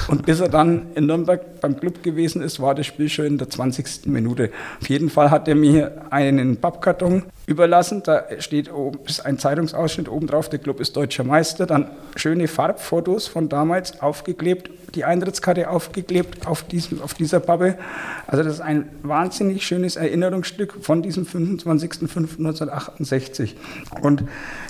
Und 0.09 0.26
bis 0.26 0.40
er 0.40 0.50
dann 0.50 0.88
in 0.94 1.07
Nürnberg 1.07 1.62
beim 1.62 1.81
Club 1.81 2.02
gewesen 2.02 2.42
ist, 2.42 2.61
war 2.61 2.74
das 2.74 2.85
Spiel 2.85 3.09
schon 3.09 3.24
in 3.24 3.38
der 3.38 3.48
20. 3.48 4.07
Minute. 4.07 4.50
Auf 4.83 4.90
jeden 4.90 5.09
Fall 5.09 5.31
hat 5.31 5.48
er 5.48 5.54
mir 5.54 6.02
einen 6.11 6.59
Pappkarton 6.59 7.22
überlassen. 7.48 8.02
Da 8.04 8.24
steht 8.38 8.72
oben, 8.72 9.00
ist 9.06 9.24
ein 9.24 9.38
Zeitungsausschnitt 9.38 10.08
oben 10.08 10.26
drauf, 10.26 10.50
der 10.50 10.58
Club 10.58 10.80
ist 10.80 10.94
deutscher 10.96 11.24
Meister. 11.24 11.64
Dann 11.66 11.90
schöne 12.14 12.46
Farbfotos 12.46 13.26
von 13.26 13.48
damals 13.48 14.02
aufgeklebt, 14.02 14.70
die 14.94 15.04
Eintrittskarte 15.04 15.70
aufgeklebt 15.70 16.46
auf, 16.46 16.64
diesem, 16.64 17.00
auf 17.02 17.14
dieser 17.14 17.40
Pappe. 17.40 17.78
Also 18.26 18.44
das 18.44 18.52
ist 18.54 18.61
ein 18.61 18.90
wahnsinnig 19.02 19.66
schönes 19.66 19.96
Erinnerungsstück 19.96 20.74
von 20.82 21.02
diesem 21.02 21.24
25.05.1968. 21.24 23.54
Und 24.02 24.24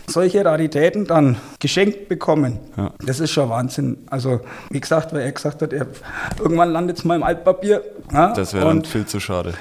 solche 0.07 0.45
Raritäten 0.45 1.07
dann 1.07 1.37
geschenkt 1.59 2.09
bekommen, 2.09 2.61
ja. 2.77 2.93
das 3.05 3.19
ist 3.21 3.33
schon 3.33 3.51
Wahnsinn. 3.51 3.99
Also 4.09 4.41
wie 4.71 4.81
gesagt, 4.81 5.13
weil 5.13 5.23
er 5.23 5.33
gesagt 5.33 5.63
hat, 5.63 5.73
er, 5.73 5.89
irgendwann 6.39 6.71
landet 6.71 6.99
es 6.99 7.05
mal 7.05 7.17
im 7.17 7.25
Altpapier. 7.25 7.83
Ja? 8.13 8.33
Das 8.33 8.55
wäre 8.55 8.67
dann 8.67 8.85
viel 8.85 9.07
zu 9.07 9.19
schade. 9.19 9.55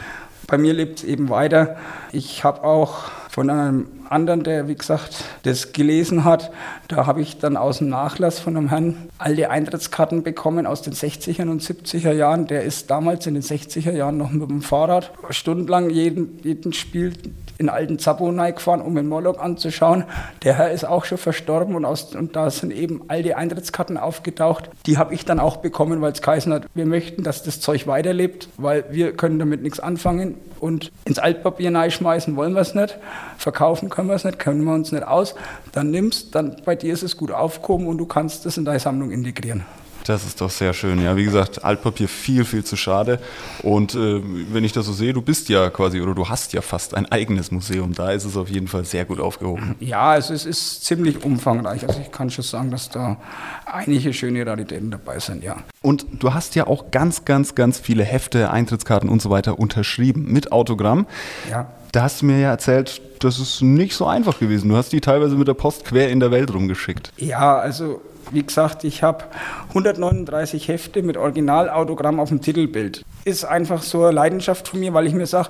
Bei 0.48 0.58
mir 0.58 0.74
lebt 0.74 1.00
es 1.00 1.04
eben 1.04 1.28
weiter. 1.30 1.76
Ich 2.14 2.46
habe 2.46 2.64
auch 2.64 3.12
von 3.30 3.50
einem 3.50 3.88
anderen, 4.12 4.44
der, 4.44 4.68
wie 4.68 4.76
gesagt, 4.76 5.24
das 5.44 5.74
gelesen 5.74 6.24
hat, 6.24 6.52
da 6.88 7.06
habe 7.06 7.22
ich 7.22 7.38
dann 7.38 7.58
aus 7.58 7.80
dem 7.80 7.90
Nachlass 7.90 8.40
von 8.40 8.58
einem 8.58 8.70
Herrn 8.70 9.10
alte 9.18 9.50
Eintrittskarten 9.50 10.24
bekommen 10.24 10.66
aus 10.66 10.82
den 10.82 10.94
60er 10.94 11.50
und 11.50 11.62
70er 11.62 12.12
Jahren. 12.12 12.48
Der 12.48 12.64
ist 12.64 12.90
damals 12.90 13.28
in 13.28 13.34
den 13.34 13.44
60er 13.44 13.92
Jahren 13.92 14.18
noch 14.18 14.32
mit 14.32 14.50
dem 14.50 14.62
Fahrrad 14.62 15.12
stundenlang 15.30 15.90
jeden, 15.90 16.40
jeden 16.44 16.74
Spiel 16.74 17.14
in 17.58 17.70
alten 17.70 18.00
Zappo 18.00 18.32
gefahren, 18.32 18.82
um 18.82 18.96
den 18.96 19.08
Moloch 19.08 19.40
anzuschauen. 19.40 20.04
Der 20.44 20.56
Herr 20.56 20.72
ist 20.72 20.86
auch 20.86 21.06
schon 21.06 21.18
verstorben 21.18 21.76
und, 21.76 21.86
aus, 21.86 22.16
und 22.16 22.36
da 22.36 22.50
sind 22.50 22.72
eben 22.72 23.02
alte 23.08 23.36
Eintrittskarten 23.36 23.98
aufgetaucht. 23.98 24.70
Die 24.86 24.98
habe 24.98 25.14
ich 25.14 25.26
dann 25.26 25.40
auch 25.40 25.58
bekommen, 25.58 26.02
weil 26.02 26.12
es 26.12 26.22
geheißen 26.22 26.54
hat, 26.54 26.68
wir 26.74 26.86
möchten, 26.86 27.24
dass 27.24 27.44
das 27.44 27.60
Zeug 27.60 27.88
weiterlebt, 27.88 28.50
weil 28.58 28.86
wir 28.92 29.14
können 29.14 29.40
damit 29.40 29.64
nichts 29.64 29.80
anfangen 29.80 30.36
und 30.60 30.92
ins 31.06 31.20
Altpapier 31.20 31.68
schmeißen 31.90 32.36
wollen 32.36 32.54
wir 32.54 32.62
es 32.62 32.74
nicht. 32.74 32.98
Verkaufen 33.38 33.90
können 33.98 34.10
wir 34.10 34.16
es 34.16 34.26
nicht, 34.26 34.38
können 34.38 34.64
wir 34.64 34.76
uns 34.76 34.92
nicht 34.92 35.08
aus. 35.08 35.34
Dann 35.72 35.90
nimmst, 35.90 36.36
dann 36.36 36.58
bei 36.64 36.76
dir 36.76 36.94
ist 36.94 37.02
es 37.02 37.18
gut 37.18 37.32
aufgehoben 37.32 37.88
und 37.88 37.98
du 37.98 38.06
kannst 38.06 38.46
es 38.46 38.56
in 38.56 38.64
deine 38.64 38.80
Sammlung 38.80 39.10
integrieren. 39.10 39.66
Das 40.08 40.26
ist 40.26 40.40
doch 40.40 40.50
sehr 40.50 40.74
schön. 40.74 41.02
Ja, 41.04 41.18
wie 41.18 41.26
gesagt, 41.26 41.66
Altpapier 41.66 42.08
viel, 42.08 42.46
viel 42.46 42.64
zu 42.64 42.78
schade. 42.78 43.20
Und 43.62 43.94
äh, 43.94 44.22
wenn 44.54 44.64
ich 44.64 44.72
das 44.72 44.86
so 44.86 44.94
sehe, 44.94 45.12
du 45.12 45.22
bist 45.22 45.50
ja 45.50 45.70
quasi 45.70 46.00
oder 46.00 46.16
du 46.16 46.30
hast 46.30 46.54
ja 46.54 46.62
fast 46.62 46.96
ein 46.96 47.12
eigenes 47.12 47.52
Museum. 47.52 47.94
Da 47.94 48.12
ist 48.12 48.24
es 48.24 48.38
auf 48.38 48.50
jeden 48.50 48.70
Fall 48.70 48.86
sehr 48.86 49.04
gut 49.04 49.20
aufgehoben. 49.20 49.76
Ja, 49.82 50.16
es 50.16 50.30
ist 50.30 50.86
ziemlich 50.86 51.26
umfangreich. 51.26 51.86
Also 51.86 52.00
ich 52.00 52.10
kann 52.10 52.30
schon 52.30 52.46
sagen, 52.46 52.72
dass 52.72 52.90
da 52.90 53.18
einige 53.66 54.14
schöne 54.14 54.46
Raritäten 54.46 54.92
dabei 54.92 55.20
sind, 55.20 55.44
ja. 55.44 55.58
Und 55.82 56.06
du 56.20 56.34
hast 56.34 56.56
ja 56.56 56.68
auch 56.68 56.90
ganz, 56.92 57.26
ganz, 57.26 57.54
ganz 57.54 57.78
viele 57.78 58.06
Hefte, 58.06 58.50
Eintrittskarten 58.50 59.10
und 59.10 59.22
so 59.22 59.30
weiter 59.30 59.60
unterschrieben 59.60 60.32
mit 60.32 60.54
Autogramm. 60.54 61.06
Ja. 61.50 61.70
Da 61.92 62.04
hast 62.04 62.22
du 62.22 62.28
mir 62.28 62.40
ja 62.40 62.50
erzählt, 62.50 63.02
das 63.20 63.40
ist 63.40 63.62
nicht 63.62 63.96
so 63.96 64.06
einfach 64.06 64.40
gewesen. 64.40 64.70
Du 64.70 64.76
hast 64.76 64.92
die 64.92 65.02
teilweise 65.02 65.36
mit 65.36 65.48
der 65.48 65.54
Post 65.54 65.86
quer 65.86 66.10
in 66.10 66.20
der 66.20 66.32
Welt 66.32 66.54
rumgeschickt. 66.54 67.12
Ja, 67.18 67.58
also 67.58 68.02
wie 68.32 68.44
gesagt, 68.44 68.84
ich 68.84 69.04
habe 69.04 69.26
139 69.70 70.68
Hefte 70.68 71.04
mit 71.04 71.18
Originalautogramm 71.18 72.20
auf 72.20 72.30
dem 72.30 72.42
Titelbild. 72.42 73.04
Ist 73.26 73.46
einfach 73.46 73.82
so 73.82 74.04
eine 74.04 74.12
Leidenschaft 74.12 74.68
von 74.68 74.80
mir, 74.80 74.94
weil 74.94 75.08
ich 75.08 75.14
mir 75.14 75.28
sage, 75.28 75.50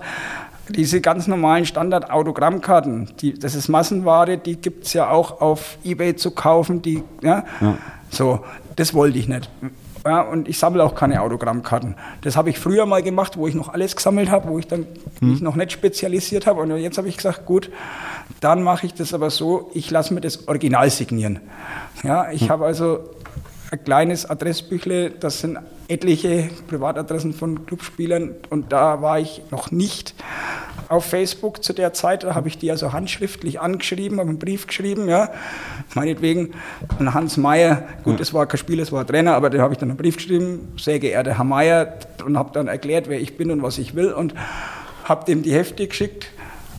diese 0.70 1.02
ganz 1.02 1.28
normalen 1.28 1.66
Standard-Autogrammkarten, 1.66 3.10
das 3.40 3.56
ist 3.56 3.70
Massenware, 3.70 4.38
die 4.38 4.58
gibt 4.58 4.86
es 4.86 4.94
ja 4.94 5.10
auch 5.10 5.42
auf 5.42 5.78
Ebay 5.84 6.16
zu 6.16 6.32
kaufen. 6.32 6.82
Die, 6.82 7.04
ja, 7.22 7.46
ja. 7.62 7.78
So, 8.10 8.44
das 8.76 8.94
wollte 8.94 9.18
ich 9.18 9.28
nicht. 9.28 9.50
Ja, 10.08 10.22
und 10.22 10.48
ich 10.48 10.58
sammle 10.58 10.84
auch 10.86 10.96
keine 10.96 11.22
Autogrammkarten. 11.22 11.96
Das 12.22 12.38
habe 12.38 12.50
ich 12.50 12.60
früher 12.60 12.86
mal 12.86 13.04
gemacht, 13.04 13.36
wo 13.36 13.46
ich 13.46 13.56
noch 13.56 13.74
alles 13.74 13.94
gesammelt 13.94 14.32
habe, 14.32 14.48
wo 14.48 14.58
ich 14.58 14.66
dann 14.66 14.86
hm. 15.20 15.32
mich 15.32 15.42
noch 15.42 15.56
nicht 15.58 15.74
spezialisiert 15.74 16.48
habe. 16.48 16.62
Und 16.62 16.78
jetzt 16.78 16.98
habe 16.98 17.10
ich 17.10 17.18
gesagt, 17.18 17.46
gut, 17.46 17.70
dann 18.40 18.64
mache 18.64 18.86
ich 18.86 18.94
das 18.94 19.14
aber 19.14 19.30
so, 19.30 19.70
ich 19.74 19.92
lasse 19.92 20.14
mir 20.14 20.22
das 20.22 20.48
Original 20.48 20.90
signieren. 20.90 21.42
Ja, 22.04 22.32
ich 22.32 22.44
hm. 22.44 22.50
habe 22.50 22.66
also 22.66 23.00
ein 23.72 23.84
kleines 23.84 24.26
Adressbüchle, 24.30 25.12
das 25.12 25.42
sind 25.42 25.60
etliche 25.88 26.50
Privatadressen 26.68 27.34
von 27.34 27.66
Clubspielern 27.66 28.36
und 28.50 28.72
da 28.72 29.02
war 29.02 29.20
ich 29.20 29.42
noch 29.52 29.72
nicht 29.72 30.14
auf 30.90 31.06
Facebook 31.06 31.64
zu 31.64 31.74
der 31.74 31.94
Zeit, 31.94 32.24
da 32.24 32.36
habe 32.36 32.48
ich 32.48 32.58
die 32.58 32.72
also 32.72 32.94
handschriftlich 32.94 33.60
angeschrieben, 33.60 34.20
habe 34.20 34.30
einen 34.30 34.40
Brief 34.40 34.68
geschrieben, 34.68 35.10
ja, 35.10 35.32
meinetwegen 35.96 36.54
an 36.98 37.14
Hans 37.14 37.36
Meyer, 37.36 37.84
gut, 38.04 38.20
das 38.20 38.34
war 38.34 38.46
kein 38.46 38.58
Spieler, 38.58 38.84
das 38.84 38.92
war 38.92 39.02
ein 39.02 39.08
Trainer, 39.08 39.36
aber 39.36 39.50
da 39.50 39.60
habe 39.62 39.74
ich 39.74 39.80
dann 39.80 39.90
einen 39.90 39.98
Brief 39.98 40.16
geschrieben, 40.16 40.74
sehr 40.78 41.00
geehrter 41.00 41.38
Herr 41.38 41.44
Meyer, 41.44 41.98
und 42.26 42.38
habe 42.38 42.52
dann 42.54 42.68
erklärt, 42.68 43.10
wer 43.10 43.20
ich 43.20 43.38
bin 43.38 43.52
und 43.52 43.62
was 43.62 43.78
ich 43.78 43.96
will 43.96 44.14
und 44.14 44.34
habe 45.04 45.26
dem 45.26 45.44
die 45.44 45.54
Hefte 45.54 45.88
geschickt. 45.88 46.28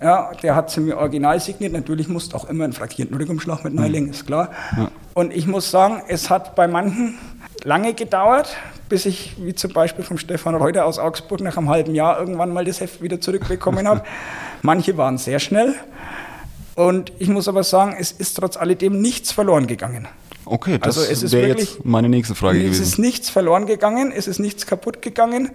Ja, 0.00 0.30
der 0.42 0.54
hat 0.54 0.70
sie 0.70 0.80
mir 0.80 0.96
original 0.96 1.40
signiert. 1.40 1.72
Natürlich 1.72 2.08
musste 2.08 2.36
auch 2.36 2.48
immer 2.48 2.64
ein 2.64 2.72
frankierten 2.72 3.16
Rückumschlag 3.16 3.64
mit 3.64 3.74
Neuling, 3.74 4.10
ist 4.10 4.26
klar. 4.26 4.50
Ja. 4.76 4.90
Und 5.14 5.34
ich 5.34 5.46
muss 5.46 5.70
sagen, 5.70 6.02
es 6.08 6.30
hat 6.30 6.54
bei 6.54 6.68
manchen 6.68 7.18
lange 7.64 7.94
gedauert, 7.94 8.56
bis 8.88 9.06
ich, 9.06 9.36
wie 9.38 9.54
zum 9.54 9.72
Beispiel 9.72 10.04
vom 10.04 10.18
Stefan 10.18 10.54
Reuter 10.54 10.86
aus 10.86 10.98
Augsburg, 10.98 11.40
nach 11.40 11.56
einem 11.56 11.68
halben 11.68 11.94
Jahr 11.94 12.18
irgendwann 12.18 12.52
mal 12.52 12.64
das 12.64 12.80
Heft 12.80 13.02
wieder 13.02 13.20
zurückbekommen 13.20 13.88
habe. 13.88 14.02
Manche 14.62 14.96
waren 14.96 15.18
sehr 15.18 15.40
schnell. 15.40 15.74
Und 16.76 17.12
ich 17.18 17.28
muss 17.28 17.48
aber 17.48 17.64
sagen, 17.64 17.96
es 17.98 18.12
ist 18.12 18.34
trotz 18.34 18.56
alledem 18.56 19.00
nichts 19.00 19.32
verloren 19.32 19.66
gegangen. 19.66 20.06
Okay, 20.50 20.78
das 20.78 20.98
also 20.98 21.32
wäre 21.32 21.48
jetzt 21.48 21.84
meine 21.84 22.08
nächste 22.08 22.34
Frage 22.34 22.58
es 22.58 22.64
gewesen. 22.64 22.82
Es 22.82 22.88
ist 22.88 22.98
nichts 22.98 23.30
verloren 23.30 23.66
gegangen, 23.66 24.12
es 24.14 24.26
ist 24.26 24.38
nichts 24.38 24.66
kaputt 24.66 25.02
gegangen. 25.02 25.50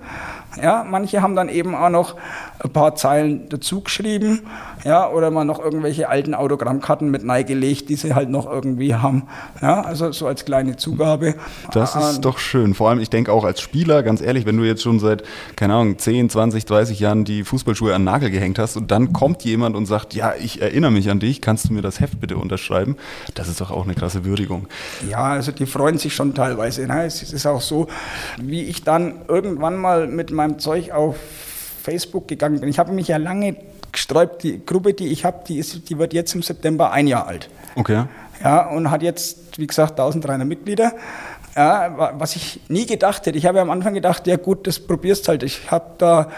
Ja, 0.62 0.86
manche 0.88 1.22
haben 1.22 1.36
dann 1.36 1.50
eben 1.50 1.76
auch 1.76 1.90
noch 1.90 2.16
ein 2.64 2.72
paar 2.72 2.96
Zeilen 2.96 3.50
dazu 3.50 3.82
geschrieben, 3.82 4.42
ja, 4.84 5.10
oder 5.10 5.32
mal 5.32 5.46
noch 5.46 5.60
irgendwelche 5.60 6.10
alten 6.10 6.34
Autogrammkarten 6.34 7.10
mit 7.10 7.24
neigelegt, 7.24 7.90
die 7.90 7.96
sie 7.96 8.14
halt 8.14 8.30
noch 8.30 8.50
irgendwie 8.50 8.96
haben. 8.96 9.24
Ja, 9.62 9.82
also 9.82 10.12
so 10.12 10.28
als 10.28 10.46
kleine 10.46 10.78
Zugabe. 10.78 11.36
Das 11.72 11.96
ist 11.96 12.22
doch 12.22 12.38
schön. 12.38 12.74
Vor 12.74 12.90
allem, 12.90 13.00
ich 13.00 13.10
denke 13.10 13.32
auch 13.32 13.44
als 13.44 13.62
Spieler, 13.62 14.04
ganz 14.04 14.22
ehrlich, 14.22 14.46
wenn 14.46 14.58
du 14.58 14.64
jetzt 14.64 14.84
schon 14.84 15.00
seit, 15.00 15.24
keine 15.56 15.74
Ahnung, 15.74 15.98
10, 15.98 16.30
20, 16.30 16.66
30 16.66 17.00
Jahren 17.00 17.26
die 17.26 17.44
Fußballschuhe 17.44 17.94
an 17.94 18.02
den 18.02 18.06
Nagel 18.06 18.30
gehängt 18.30 18.60
hast 18.60 18.78
und 18.78 18.92
dann 18.92 19.14
kommt 19.14 19.44
jemand 19.44 19.76
und 19.76 19.86
sagt, 19.86 20.14
ja, 20.14 20.34
ich 20.40 20.62
erinnere 20.62 20.92
mich 20.92 21.10
an 21.10 21.20
dich, 21.20 21.42
kannst 21.42 21.70
du 21.70 21.74
mir 21.74 21.82
das 21.82 22.00
Heft 22.00 22.20
bitte 22.20 22.38
unterschreiben? 22.38 22.98
Das 23.34 23.48
ist 23.48 23.60
doch 23.62 23.72
auch 23.72 23.86
eine 23.86 23.96
krasse 23.96 24.26
Würdigung. 24.26 24.68
Ja, 25.10 25.24
also 25.24 25.52
die 25.52 25.66
freuen 25.66 25.98
sich 25.98 26.16
schon 26.16 26.34
teilweise. 26.34 26.86
Ne? 26.88 27.06
Es 27.06 27.22
ist 27.22 27.46
auch 27.46 27.62
so, 27.62 27.88
wie 28.42 28.64
ich 28.64 28.84
dann 28.84 29.22
irgendwann 29.28 29.78
mal 29.78 30.08
mit 30.08 30.32
meinem 30.32 30.60
Zeug 30.60 30.92
auf 30.92 31.18
Facebook 31.84 32.28
gegangen 32.28 32.60
bin. 32.60 32.70
Ich 32.70 32.80
habe 32.80 32.92
mich 32.92 33.08
ja 33.08 33.18
lange 33.18 33.58
gesträubt. 33.92 34.44
Die 34.44 34.66
Gruppe, 34.66 34.94
die 34.94 35.08
ich 35.08 35.26
habe, 35.26 35.44
die, 35.48 35.62
die 35.62 35.98
wird 35.98 36.14
jetzt 36.14 36.34
im 36.36 36.42
September 36.42 36.92
ein 36.92 37.08
Jahr 37.08 37.28
alt. 37.28 37.50
Okay. 37.76 38.06
Ja, 38.44 38.68
und 38.70 38.92
hat 38.92 39.04
jetzt, 39.04 39.58
wie 39.58 39.68
gesagt, 39.68 39.92
1300 39.92 40.48
Mitglieder. 40.48 40.94
Ja, 41.56 42.14
was 42.18 42.36
ich 42.36 42.62
nie 42.68 42.86
gedacht 42.86 43.26
hätte. 43.26 43.38
Ich 43.38 43.46
habe 43.46 43.58
ja 43.58 43.62
am 43.62 43.70
Anfang 43.70 43.94
gedacht, 43.94 44.26
ja 44.26 44.38
gut, 44.38 44.66
das 44.66 44.80
probierst 44.80 45.28
halt. 45.28 45.44
Ich 45.44 45.70
habe 45.70 45.86
da 46.00 46.30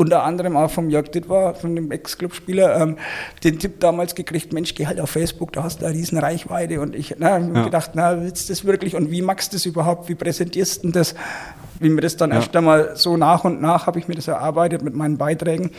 unter 0.00 0.24
anderem 0.24 0.56
auch 0.56 0.70
vom 0.70 0.88
Jörg 0.88 1.08
Dittwar, 1.10 1.54
von 1.54 1.76
dem 1.76 1.90
Ex-Clubspieler, 1.90 2.80
ähm, 2.80 2.96
den 3.44 3.58
Tipp 3.58 3.80
damals 3.80 4.14
gekriegt, 4.14 4.52
Mensch, 4.52 4.74
geh 4.74 4.86
halt 4.86 4.98
auf 4.98 5.10
Facebook, 5.10 5.52
da 5.52 5.62
hast 5.62 5.82
du 5.82 5.86
eine 5.86 5.94
riesen 5.94 6.16
Reichweite. 6.16 6.80
Und 6.80 6.96
ich 6.96 7.12
habe 7.12 7.22
ja. 7.22 7.64
gedacht, 7.64 7.90
na, 7.94 8.20
willst 8.20 8.48
du 8.48 8.52
das 8.52 8.64
wirklich 8.64 8.96
und 8.96 9.10
wie 9.10 9.20
magst 9.20 9.52
du 9.52 9.56
das 9.56 9.66
überhaupt, 9.66 10.08
wie 10.08 10.14
präsentierst 10.14 10.84
du 10.84 10.90
das? 10.90 11.14
Wie 11.80 11.90
mir 11.90 12.00
das 12.00 12.16
dann 12.16 12.30
ja. 12.30 12.36
erst 12.36 12.56
einmal 12.56 12.96
so 12.96 13.16
nach 13.16 13.44
und 13.44 13.60
nach 13.60 13.86
habe 13.86 13.98
ich 13.98 14.08
mir 14.08 14.14
das 14.14 14.28
erarbeitet 14.28 14.82
mit 14.82 14.94
meinen 14.94 15.18
Beiträgen. 15.18 15.70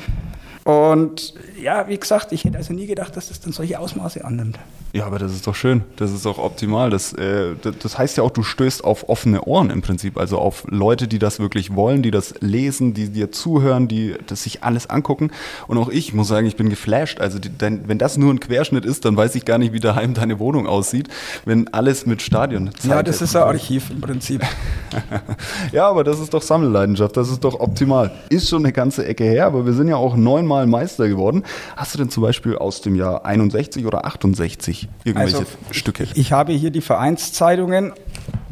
Und 0.63 1.33
ja, 1.61 1.87
wie 1.87 1.97
gesagt, 1.97 2.31
ich 2.31 2.43
hätte 2.43 2.57
also 2.57 2.73
nie 2.73 2.85
gedacht, 2.85 3.15
dass 3.17 3.29
das 3.29 3.39
dann 3.39 3.51
solche 3.51 3.79
Ausmaße 3.79 4.23
annimmt. 4.23 4.59
Ja, 4.93 5.05
aber 5.05 5.19
das 5.19 5.31
ist 5.31 5.47
doch 5.47 5.55
schön. 5.55 5.83
Das 5.95 6.11
ist 6.11 6.25
doch 6.25 6.37
optimal. 6.37 6.89
Das, 6.89 7.13
äh, 7.13 7.55
das 7.81 7.97
heißt 7.97 8.17
ja 8.17 8.23
auch, 8.23 8.31
du 8.31 8.43
stößt 8.43 8.83
auf 8.83 9.07
offene 9.07 9.43
Ohren 9.43 9.69
im 9.69 9.81
Prinzip. 9.81 10.17
Also 10.17 10.37
auf 10.37 10.65
Leute, 10.67 11.07
die 11.07 11.17
das 11.17 11.39
wirklich 11.39 11.75
wollen, 11.75 12.01
die 12.01 12.11
das 12.11 12.35
lesen, 12.41 12.93
die 12.93 13.09
dir 13.09 13.31
zuhören, 13.31 13.87
die 13.87 14.15
das 14.27 14.43
sich 14.43 14.63
alles 14.63 14.89
angucken. 14.89 15.31
Und 15.67 15.77
auch 15.77 15.87
ich 15.87 16.13
muss 16.13 16.27
sagen, 16.27 16.45
ich 16.45 16.57
bin 16.57 16.69
geflasht. 16.69 17.21
Also 17.21 17.39
die, 17.39 17.49
denn, 17.49 17.87
wenn 17.87 17.99
das 17.99 18.17
nur 18.17 18.33
ein 18.33 18.41
Querschnitt 18.41 18.83
ist, 18.83 19.05
dann 19.05 19.15
weiß 19.15 19.35
ich 19.35 19.45
gar 19.45 19.57
nicht, 19.57 19.71
wie 19.71 19.79
daheim 19.79 20.13
deine 20.13 20.39
Wohnung 20.39 20.67
aussieht, 20.67 21.07
wenn 21.45 21.69
alles 21.69 22.05
mit 22.05 22.21
Stadion 22.21 22.71
Ja, 22.83 23.01
das 23.01 23.21
ist 23.21 23.35
ein 23.35 23.43
Archiv 23.43 23.91
im 23.91 24.01
Prinzip. 24.01 24.41
ja, 25.71 25.87
aber 25.87 26.03
das 26.03 26.19
ist 26.19 26.33
doch 26.33 26.41
Sammelleidenschaft. 26.41 27.15
Das 27.15 27.29
ist 27.29 27.45
doch 27.45 27.61
optimal. 27.61 28.11
Ist 28.29 28.49
schon 28.49 28.63
eine 28.65 28.73
ganze 28.73 29.05
Ecke 29.05 29.23
her, 29.23 29.45
aber 29.45 29.65
wir 29.65 29.73
sind 29.73 29.87
ja 29.87 29.95
auch 29.95 30.17
neunmal 30.51 30.67
Meister 30.67 31.07
geworden. 31.07 31.43
Hast 31.75 31.93
du 31.93 31.97
denn 31.97 32.09
zum 32.09 32.23
Beispiel 32.23 32.57
aus 32.57 32.81
dem 32.81 32.95
Jahr 32.95 33.25
61 33.25 33.85
oder 33.85 34.05
68 34.05 34.89
irgendwelche 35.03 35.37
also, 35.37 35.49
Stücke? 35.71 36.07
Ich 36.15 36.31
habe 36.31 36.53
hier 36.53 36.71
die 36.71 36.81
Vereinszeitungen, 36.81 37.93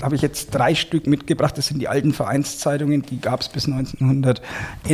habe 0.01 0.15
ich 0.15 0.21
jetzt 0.21 0.51
drei 0.51 0.75
Stück 0.75 1.07
mitgebracht. 1.07 1.57
Das 1.57 1.67
sind 1.67 1.79
die 1.79 1.87
alten 1.87 2.13
Vereinszeitungen, 2.13 3.01
die 3.01 3.19
gab 3.19 3.41
es 3.41 3.49
bis 3.49 3.65
1900, 3.65 4.41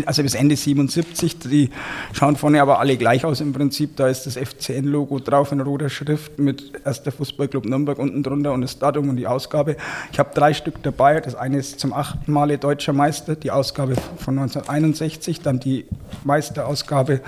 also 0.05 0.23
bis 0.23 0.33
Ende 0.33 0.55
77. 0.55 1.39
Die 1.39 1.69
schauen 2.13 2.35
vorne 2.35 2.61
aber 2.61 2.79
alle 2.79 2.97
gleich 2.97 3.25
aus 3.25 3.41
im 3.41 3.53
Prinzip. 3.53 3.95
Da 3.95 4.07
ist 4.07 4.23
das 4.23 4.37
FCN-Logo 4.37 5.19
drauf 5.19 5.51
in 5.51 5.61
roter 5.61 5.89
Schrift 5.89 6.39
mit 6.39 6.73
erster 6.83 7.11
Fußballclub 7.11 7.65
Nürnberg 7.65 7.99
unten 7.99 8.23
drunter 8.23 8.53
und 8.53 8.61
das 8.61 8.79
Datum 8.79 9.09
und 9.09 9.17
die 9.17 9.27
Ausgabe. 9.27 9.77
Ich 10.11 10.19
habe 10.19 10.31
drei 10.33 10.53
Stück 10.53 10.81
dabei. 10.83 11.19
Das 11.21 11.35
eine 11.35 11.57
ist 11.57 11.79
zum 11.79 11.93
achten 11.93 12.31
Male 12.31 12.57
deutscher 12.57 12.93
Meister, 12.93 13.35
die 13.35 13.51
Ausgabe 13.51 13.95
von 14.17 14.39
1961, 14.39 15.41
dann 15.41 15.59
die 15.59 15.85
Meisterausgabe 16.23 17.21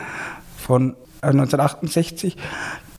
von 0.58 0.96
1968, 1.22 2.36
äh, 2.36 2.39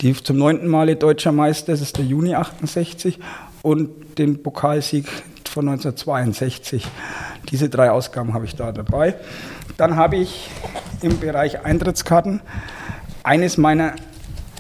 die 0.01 0.14
zum 0.14 0.37
neunten 0.37 0.68
Male 0.68 0.97
deutscher 0.97 1.33
Meister, 1.33 1.73
das 1.73 1.81
ist 1.81 1.99
der 1.99 2.05
Juni 2.05 2.35
68 2.35 3.18
und 3.62 4.18
den 4.18 4.42
Pokalsieg 4.42 5.07
von 5.49 5.68
1962. 5.68 6.87
Diese 7.51 7.68
drei 7.68 7.90
Ausgaben 7.90 8.35
habe 8.35 8.44
ich 8.44 8.55
da 8.55 8.73
dabei. 8.73 9.14
Dann 9.77 9.97
habe 9.97 10.16
ich 10.16 10.51
im 11.03 11.18
Bereich 11.18 11.64
Eintrittskarten 11.64 12.40
eines 13.23 13.57
meiner 13.57 13.94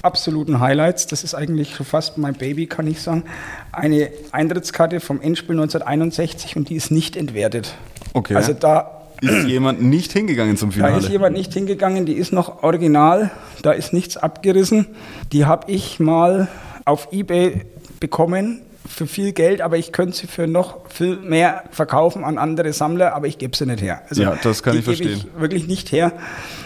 absoluten 0.02 0.60
Highlights, 0.60 1.06
das 1.06 1.24
ist 1.24 1.34
eigentlich 1.34 1.74
schon 1.74 1.86
fast 1.86 2.18
mein 2.18 2.34
Baby, 2.34 2.66
kann 2.66 2.86
ich 2.86 3.02
sagen, 3.02 3.24
eine 3.72 4.10
Eintrittskarte 4.32 5.00
vom 5.00 5.20
Endspiel 5.20 5.56
1961 5.56 6.56
und 6.56 6.68
die 6.68 6.76
ist 6.76 6.90
nicht 6.90 7.16
entwertet. 7.16 7.74
Okay. 8.12 8.34
Also 8.34 8.52
da 8.52 9.02
ist 9.20 9.46
jemand 9.46 9.82
nicht 9.82 10.12
hingegangen 10.12 10.56
zum 10.56 10.70
Finale? 10.70 10.92
Da 10.92 10.98
ist 10.98 11.08
jemand 11.08 11.36
nicht 11.36 11.52
hingegangen, 11.52 12.06
die 12.06 12.12
ist 12.12 12.32
noch 12.32 12.62
original, 12.62 13.30
da 13.62 13.72
ist 13.72 13.92
nichts 13.92 14.16
abgerissen. 14.16 14.86
Die 15.32 15.44
habe 15.44 15.70
ich 15.70 15.98
mal 15.98 16.48
auf 16.84 17.08
Ebay 17.12 17.62
bekommen 17.98 18.62
für 18.98 19.06
viel 19.06 19.32
Geld, 19.32 19.60
aber 19.60 19.78
ich 19.78 19.92
könnte 19.92 20.16
sie 20.16 20.26
für 20.26 20.48
noch 20.48 20.80
viel 20.88 21.16
mehr 21.16 21.62
verkaufen 21.70 22.24
an 22.24 22.36
andere 22.36 22.72
Sammler, 22.72 23.14
aber 23.14 23.28
ich 23.28 23.38
gebe 23.38 23.56
sie 23.56 23.64
nicht 23.64 23.80
her. 23.80 24.02
Also 24.10 24.22
ja, 24.22 24.34
das 24.42 24.64
kann 24.64 24.76
ich 24.76 24.84
verstehen. 24.84 25.24
Ich 25.34 25.40
wirklich 25.40 25.68
nicht 25.68 25.92
her. 25.92 26.12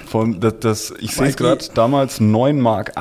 Von, 0.06 0.40
das, 0.40 0.54
das, 0.60 0.94
ich 0.98 1.14
sehe 1.14 1.28
es 1.28 1.36
gerade, 1.36 1.62
damals 1.74 2.22
9,80 2.22 2.54
Mark 2.54 2.92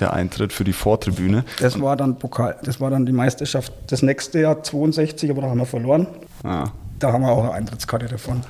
der 0.00 0.12
Eintritt 0.12 0.52
für 0.52 0.64
die 0.64 0.72
Vortribüne. 0.72 1.44
Das 1.60 1.80
war 1.80 1.96
dann 1.96 2.18
Pokal, 2.18 2.56
das 2.64 2.80
war 2.80 2.90
dann 2.90 3.06
die 3.06 3.12
Meisterschaft 3.12 3.72
das 3.86 4.02
nächste 4.02 4.40
Jahr 4.40 4.62
62, 4.62 5.30
aber 5.30 5.42
da 5.42 5.48
haben 5.50 5.58
wir 5.58 5.66
verloren. 5.66 6.08
Ah. 6.42 6.70
Da 6.98 7.12
haben 7.12 7.22
wir 7.22 7.30
auch 7.30 7.44
eine 7.44 7.52
Eintrittskarte 7.52 8.06
davon. 8.06 8.42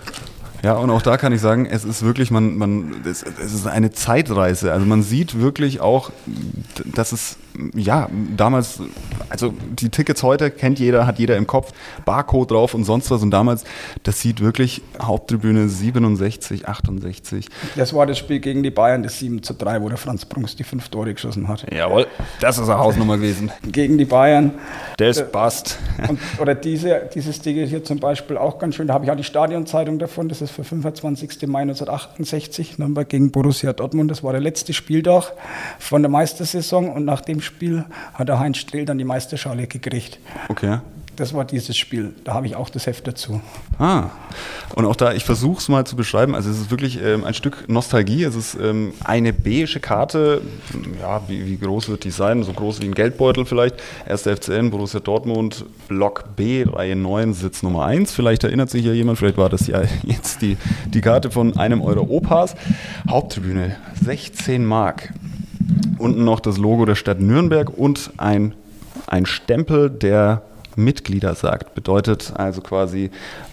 Ja, 0.63 0.77
und 0.77 0.89
auch 0.89 1.03
da 1.03 1.19
kann 1.19 1.35
ich 1.35 1.43
sagen, 1.43 1.67
es 1.67 1.85
ist 1.85 2.03
wirklich, 2.03 2.31
man, 2.31 2.57
man, 2.57 2.95
es, 3.05 3.23
es 3.23 3.53
ist 3.53 3.67
eine 3.67 3.93
Zeitreise. 3.93 4.73
Also 4.73 4.87
man 4.87 5.03
sieht 5.03 5.39
wirklich 5.39 5.83
auch, 5.83 6.11
dass 6.87 7.13
es 7.13 7.37
ja, 7.75 8.09
damals, 8.37 8.81
also 9.29 9.55
die 9.71 9.89
Tickets 9.89 10.23
heute 10.23 10.51
kennt 10.51 10.79
jeder, 10.79 11.07
hat 11.07 11.19
jeder 11.19 11.37
im 11.37 11.47
Kopf, 11.47 11.73
Barcode 12.05 12.51
drauf 12.51 12.75
und 12.75 12.85
sonst 12.85 13.11
was. 13.11 13.23
Und 13.23 13.31
damals, 13.31 13.65
das 14.03 14.21
sieht 14.21 14.41
wirklich 14.41 14.83
Haupttribüne 15.01 15.69
67, 15.69 16.69
68. 16.69 17.47
Das 17.77 17.95
war 17.95 18.07
das 18.07 18.19
Spiel 18.19 18.41
gegen 18.41 18.63
die 18.63 18.71
Bayern, 18.71 19.03
das 19.03 19.19
7 19.19 19.43
zu 19.43 19.55
3, 19.55 19.83
wo 19.83 19.89
der 19.89 19.99
Franz 19.99 20.25
Brunks 20.25 20.57
die 20.57 20.65
fünf 20.65 20.89
Tore 20.89 21.15
geschossen 21.15 21.47
hat. 21.49 21.67
Jawohl, 21.73 22.07
das 22.41 22.59
ist 22.59 22.69
eine 22.69 22.79
Hausnummer 22.79 23.17
gewesen. 23.17 23.53
Gegen 23.71 23.99
die 23.99 24.05
Bayern. 24.05 24.53
Das 24.97 25.19
äh, 25.19 25.25
passt. 25.25 25.79
Und, 26.09 26.19
oder 26.41 26.55
diese, 26.55 27.09
dieses 27.15 27.41
Ticket 27.41 27.69
hier 27.69 27.85
zum 27.85 28.01
Beispiel 28.01 28.37
auch 28.37 28.59
ganz 28.59 28.75
schön. 28.75 28.89
Da 28.89 28.95
habe 28.95 29.05
ich 29.05 29.11
auch 29.11 29.17
die 29.17 29.25
Stadionzeitung 29.25 29.99
davon. 29.99 30.29
Das 30.29 30.43
ist 30.43 30.51
für 30.51 30.65
25. 30.65 31.47
Mai 31.47 31.63
1968, 31.63 32.79
Nürnberg 32.79 33.09
gegen 33.09 33.31
Borussia 33.31 33.73
Dortmund. 33.73 34.11
Das 34.11 34.25
war 34.25 34.33
der 34.33 34.41
letzte 34.41 34.73
Spieltag 34.73 35.33
von 35.79 36.03
der 36.03 36.11
Meistersaison. 36.11 36.89
Und 36.91 37.05
nach 37.05 37.21
dem 37.21 37.41
Spiel 37.45 37.85
hat 38.15 38.29
der 38.29 38.39
Heinz 38.39 38.59
Strehl 38.59 38.85
dann 38.85 38.99
die 38.99 39.05
Meisterschale 39.05 39.67
gekriegt. 39.67 40.19
Okay. 40.49 40.79
Das 41.17 41.33
war 41.33 41.45
dieses 41.45 41.77
Spiel. 41.77 42.13
Da 42.25 42.35
habe 42.35 42.47
ich 42.47 42.57
auch 42.57 42.69
das 42.69 42.87
Heft 42.87 43.07
dazu. 43.07 43.41
Ah, 43.79 44.11
und 44.75 44.85
auch 44.85 44.97
da, 44.97 45.13
ich 45.13 45.25
versuche 45.25 45.59
es 45.59 45.69
mal 45.69 45.87
zu 45.87 45.95
beschreiben. 45.95 46.35
Also 46.35 46.51
es 46.51 46.59
ist 46.59 46.71
wirklich 46.71 47.01
ähm, 47.01 47.25
ein 47.25 47.35
Stück 47.35 47.69
Nostalgie. 47.69 48.25
Es 48.25 48.35
ist 48.35 48.57
ähm, 48.61 48.93
eine 49.05 49.33
beige 49.33 49.79
Karte. 49.79 50.43
Ja, 51.01 51.23
wie, 51.29 51.47
wie, 51.47 51.57
groß 51.57 51.89
wird 51.89 52.03
die 52.03 52.11
sein? 52.11 52.43
So 52.43 52.53
groß 52.53 52.81
wie 52.81 52.87
ein 52.87 52.95
Geldbeutel 52.95 53.45
vielleicht. 53.45 53.77
Erster 54.09 54.37
FCN, 54.37 54.71
Borussia 54.71 54.99
Dortmund, 54.99 55.65
Block 55.87 56.35
B, 56.35 56.65
Reihe 56.65 56.97
9, 56.97 57.33
Sitz 57.35 57.63
Nummer 57.63 57.85
1. 57.85 58.13
Vielleicht 58.13 58.43
erinnert 58.43 58.71
sich 58.71 58.85
ja 58.85 58.93
jemand, 58.93 59.19
vielleicht 59.19 59.39
war 59.39 59.49
das 59.49 59.69
ja 59.69 59.83
jetzt 60.03 60.43
die, 60.43 60.57
die 60.87 61.01
Karte 61.01 61.31
von 61.31 61.57
einem 61.57 61.81
eurer 61.81 62.11
Opas. 62.11 62.57
Haupttribüne, 63.09 63.77
16 64.03 64.65
Mark. 64.65 65.13
Unten 65.99 66.25
noch 66.25 66.41
das 66.41 66.59
Logo 66.59 66.85
der 66.85 66.95
Stadt 66.95 67.21
Nürnberg 67.21 67.71
und 67.77 68.11
ein, 68.17 68.55
ein 69.07 69.27
Stempel, 69.27 69.91
der 69.91 70.43
Mitglieder 70.77 71.35
sagt. 71.35 71.75
Bedeutet 71.75 72.33
also 72.37 72.61
quasi, 72.61 73.11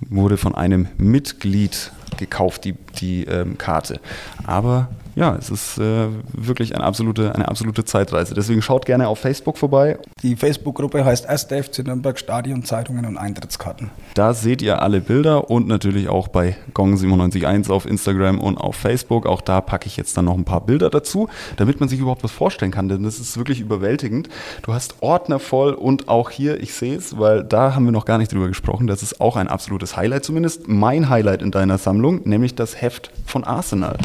wurde 0.09 0.37
von 0.37 0.55
einem 0.55 0.87
Mitglied 0.97 1.91
gekauft, 2.17 2.65
die, 2.65 2.75
die 2.99 3.25
ähm, 3.25 3.57
Karte. 3.57 3.99
Aber 4.45 4.89
ja, 5.15 5.35
es 5.35 5.49
ist 5.49 5.77
äh, 5.77 6.07
wirklich 6.33 6.73
eine 6.75 6.83
absolute, 6.83 7.35
eine 7.35 7.47
absolute 7.47 7.83
Zeitreise. 7.85 8.33
Deswegen 8.33 8.61
schaut 8.61 8.85
gerne 8.85 9.07
auf 9.07 9.19
Facebook 9.19 9.57
vorbei. 9.57 9.97
Die 10.23 10.35
Facebook-Gruppe 10.35 11.03
heißt 11.03 11.25
1. 11.25 11.43
FC 11.43 11.85
Nürnberg 11.85 12.17
Stadion, 12.17 12.63
Zeitungen 12.63 13.05
und 13.05 13.17
Eintrittskarten. 13.17 13.91
Da 14.13 14.33
seht 14.33 14.61
ihr 14.61 14.81
alle 14.81 15.01
Bilder 15.01 15.49
und 15.49 15.67
natürlich 15.67 16.09
auch 16.09 16.27
bei 16.27 16.55
Gong971 16.73 17.71
auf 17.71 17.85
Instagram 17.85 18.39
und 18.39 18.57
auf 18.57 18.75
Facebook. 18.75 19.25
Auch 19.25 19.41
da 19.41 19.61
packe 19.61 19.87
ich 19.87 19.97
jetzt 19.97 20.15
dann 20.17 20.25
noch 20.25 20.37
ein 20.37 20.45
paar 20.45 20.61
Bilder 20.61 20.89
dazu, 20.89 21.27
damit 21.57 21.79
man 21.79 21.89
sich 21.89 21.99
überhaupt 21.99 22.23
was 22.23 22.31
vorstellen 22.31 22.71
kann, 22.71 22.87
denn 22.87 23.03
das 23.03 23.19
ist 23.19 23.37
wirklich 23.37 23.59
überwältigend. 23.59 24.29
Du 24.63 24.73
hast 24.73 24.95
Ordner 25.01 25.39
voll 25.39 25.73
und 25.73 26.07
auch 26.07 26.29
hier, 26.29 26.61
ich 26.61 26.73
sehe 26.73 26.95
es, 26.95 27.17
weil 27.17 27.43
da 27.43 27.75
haben 27.75 27.85
wir 27.85 27.91
noch 27.91 28.05
gar 28.05 28.17
nicht 28.17 28.31
drüber 28.31 28.47
gesprochen, 28.47 28.87
das 28.87 29.03
ist 29.03 29.19
auch 29.19 29.35
ein 29.35 29.47
absolutes 29.47 29.97
Highlight, 29.97 30.23
zumindest 30.23 30.67
mein 30.67 31.09
Highlight 31.09 31.41
in 31.41 31.51
deiner 31.51 31.77
Sammlung, 31.77 32.21
nämlich 32.25 32.55
das 32.55 32.81
Heft 32.81 33.11
von 33.25 33.43
Arsenal. 33.43 33.97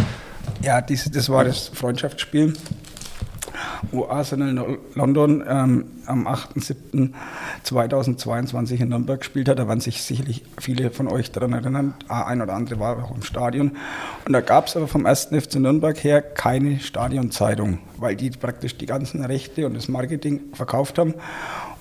Ja, 0.63 0.81
dies, 0.81 1.11
das 1.11 1.29
war 1.29 1.45
das 1.45 1.69
Freundschaftsspiel, 1.69 2.55
wo 3.93 4.07
Arsenal 4.07 4.79
London 4.95 5.45
ähm, 5.47 5.85
am 6.07 6.27
8.7.2022 6.27 8.81
in 8.81 8.89
Nürnberg 8.89 9.21
gespielt 9.21 9.49
hat. 9.49 9.59
Da 9.59 9.69
werden 9.69 9.81
sich 9.81 10.03
sicherlich 10.03 10.45
viele 10.59 10.91
von 10.91 11.09
euch 11.09 11.31
daran 11.31 11.53
erinnern. 11.53 11.93
Ein 12.09 12.41
oder 12.41 12.55
andere 12.55 12.81
war 12.81 13.05
auch 13.05 13.15
im 13.15 13.23
Stadion. 13.23 13.73
Und 14.25 14.33
da 14.33 14.41
gab 14.41 14.69
es 14.69 14.77
aber 14.77 14.89
vom 14.89 15.05
1. 15.07 15.27
FC 15.27 15.57
Nürnberg 15.57 16.03
her 16.03 16.23
keine 16.23 16.81
Stadionzeitung, 16.81 17.81
weil 17.99 18.17
die 18.17 18.31
praktisch 18.31 18.79
die 18.79 18.87
ganzen 18.87 19.23
Rechte 19.25 19.67
und 19.67 19.75
das 19.75 19.89
Marketing 19.89 20.41
verkauft 20.55 20.99
haben. 20.99 21.13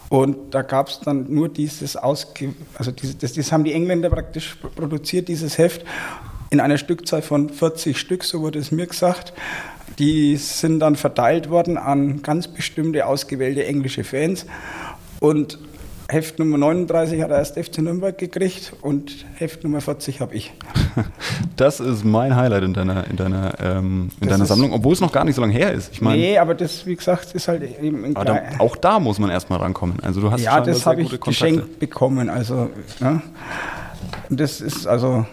Und 0.09 0.53
da 0.53 0.61
gab 0.61 0.89
es 0.89 0.99
dann 0.99 1.33
nur 1.33 1.49
dieses 1.49 1.97
Ausge 1.97 2.53
also 2.77 2.91
dieses, 2.91 3.17
das, 3.17 3.33
das 3.33 3.51
haben 3.51 3.63
die 3.63 3.73
Engländer 3.73 4.09
praktisch 4.09 4.55
produziert, 4.75 5.29
dieses 5.29 5.57
Heft 5.57 5.83
in 6.49 6.59
einer 6.59 6.77
Stückzahl 6.77 7.21
von 7.21 7.49
40 7.49 7.97
Stück, 7.97 8.23
so 8.23 8.41
wurde 8.41 8.59
es 8.59 8.71
mir 8.71 8.87
gesagt. 8.87 9.33
Die 9.99 10.35
sind 10.35 10.79
dann 10.79 10.95
verteilt 10.95 11.49
worden 11.49 11.77
an 11.77 12.21
ganz 12.21 12.47
bestimmte 12.47 13.05
ausgewählte 13.05 13.65
englische 13.65 14.03
Fans. 14.03 14.45
Und 15.19 15.57
Heft 16.07 16.37
Nummer 16.37 16.57
39 16.59 17.21
hat 17.21 17.31
er 17.31 17.37
erst 17.37 17.57
FC 17.57 17.79
Nürnberg 17.79 18.15
gekriegt 18.15 18.73
und 18.81 19.25
Heft 19.35 19.63
Nummer 19.63 19.81
40 19.81 20.21
habe 20.21 20.35
ich. 20.35 20.53
Das 21.57 21.79
ist 21.79 22.03
mein 22.03 22.35
Highlight 22.35 22.63
in 22.63 22.73
deiner, 22.73 23.07
in 23.09 23.15
deiner, 23.15 23.53
ähm, 23.61 24.09
in 24.19 24.27
deiner 24.27 24.45
Sammlung, 24.45 24.73
obwohl 24.73 24.91
es 24.91 24.99
noch 24.99 25.11
gar 25.13 25.23
nicht 25.23 25.35
so 25.35 25.41
lange 25.41 25.53
her 25.53 25.71
ist. 25.71 25.91
Ich 25.93 26.01
mein, 26.01 26.19
nee, 26.19 26.37
aber 26.37 26.53
das, 26.53 26.85
wie 26.85 26.95
gesagt, 26.95 27.33
ist 27.33 27.47
halt 27.47 27.63
eben 27.81 28.13
aber 28.13 28.25
da, 28.25 28.41
Auch 28.59 28.75
da 28.75 28.99
muss 28.99 29.19
man 29.19 29.29
erstmal 29.29 29.59
rankommen. 29.59 29.97
Also 30.01 30.19
du 30.19 30.31
hast 30.31 30.41
ja, 30.41 30.59
das 30.59 30.85
habe 30.85 31.01
ich 31.01 31.19
geschenkt 31.21 31.79
bekommen. 31.79 32.29
Also, 32.29 32.69
ja. 32.99 33.21
Und 34.29 34.39
das 34.39 34.59
ist 34.59 34.85
also 34.85 35.25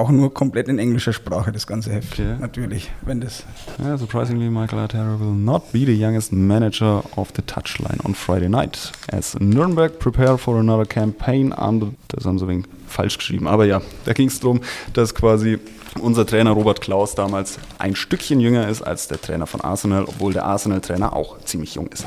auch 0.00 0.10
nur 0.10 0.32
komplett 0.34 0.68
in 0.68 0.78
englischer 0.78 1.12
Sprache, 1.12 1.52
das 1.52 1.66
ganze 1.66 1.92
Heft. 1.92 2.14
Okay. 2.14 2.36
Natürlich, 2.40 2.90
wenn 3.02 3.20
das. 3.20 3.44
Yeah, 3.78 3.96
surprisingly, 3.96 4.50
Michael 4.50 4.80
Artero 4.80 5.20
will 5.20 5.34
not 5.34 5.72
be 5.72 5.84
the 5.84 5.94
youngest 5.94 6.32
manager 6.32 7.02
of 7.16 7.30
the 7.36 7.42
touchline 7.42 8.04
on 8.04 8.14
Friday 8.14 8.48
night. 8.48 8.92
As 9.12 9.34
Nürnberg 9.38 9.98
prepare 9.98 10.38
for 10.38 10.58
another 10.58 10.86
campaign 10.86 11.52
under. 11.52 11.88
Das 12.08 12.24
haben 12.24 12.38
sie 12.38 12.48
wenig 12.48 12.64
falsch 12.86 13.18
geschrieben. 13.18 13.46
Aber 13.46 13.64
ja, 13.66 13.80
da 14.04 14.12
ging 14.12 14.28
es 14.28 14.40
darum, 14.40 14.60
dass 14.94 15.14
quasi 15.14 15.58
unser 15.98 16.26
Trainer 16.26 16.50
Robert 16.50 16.80
Klaus 16.80 17.14
damals 17.14 17.58
ein 17.78 17.96
Stückchen 17.96 18.40
jünger 18.40 18.68
ist 18.68 18.82
als 18.82 19.08
der 19.08 19.20
Trainer 19.20 19.46
von 19.46 19.60
Arsenal, 19.60 20.04
obwohl 20.04 20.32
der 20.32 20.44
Arsenal-Trainer 20.44 21.14
auch 21.14 21.38
ziemlich 21.40 21.74
jung 21.74 21.88
ist. 21.88 22.06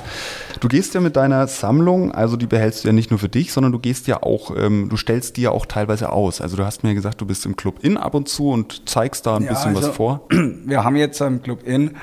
Du 0.60 0.68
gehst 0.68 0.94
ja 0.94 1.02
mit 1.02 1.16
deiner 1.16 1.48
Sammlung, 1.48 2.12
also 2.12 2.38
die 2.38 2.48
behältst 2.48 2.84
du 2.84 2.90
ja 2.90 2.94
nicht 2.94 3.12
nur 3.12 3.20
für 3.20 3.30
dich, 3.30 3.52
sondern 3.52 3.72
du 3.72 3.80
gehst 3.80 4.08
ja 4.08 4.24
auch, 4.24 4.56
ähm, 4.56 4.90
du 4.90 4.98
stellst 4.98 5.38
die 5.38 5.42
ja 5.42 5.52
auch 5.52 5.66
teilweise 5.66 6.12
aus. 6.12 6.40
Also 6.40 6.56
du 6.56 6.66
hast 6.66 6.84
mir 6.84 6.94
gesagt, 6.94 7.20
du 7.20 7.26
bist 7.26 7.46
im 7.46 7.56
Club 7.56 7.84
In 7.84 7.98
ab 7.98 8.14
und 8.14 8.30
zu 8.30 8.50
und 8.50 8.88
zeigst 8.88 9.26
da 9.26 9.36
ein 9.36 9.44
ja, 9.44 9.50
bisschen 9.50 9.76
also, 9.76 9.90
was 9.90 9.96
vor. 9.96 10.22
Wir 10.30 10.84
haben 10.84 10.96
jetzt 10.96 11.20
im 11.22 11.42
Club 11.42 11.64
In 11.64 11.98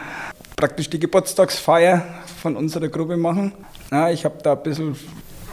praktisch 0.56 0.90
die 0.90 1.00
Geburtstagsfeier 1.00 2.02
von 2.42 2.56
unserer 2.56 2.88
Gruppe 2.88 3.16
machen. 3.16 3.52
Ja, 3.90 4.10
ich 4.10 4.24
habe 4.24 4.36
da 4.42 4.52
ein 4.52 4.62
bisschen 4.62 4.94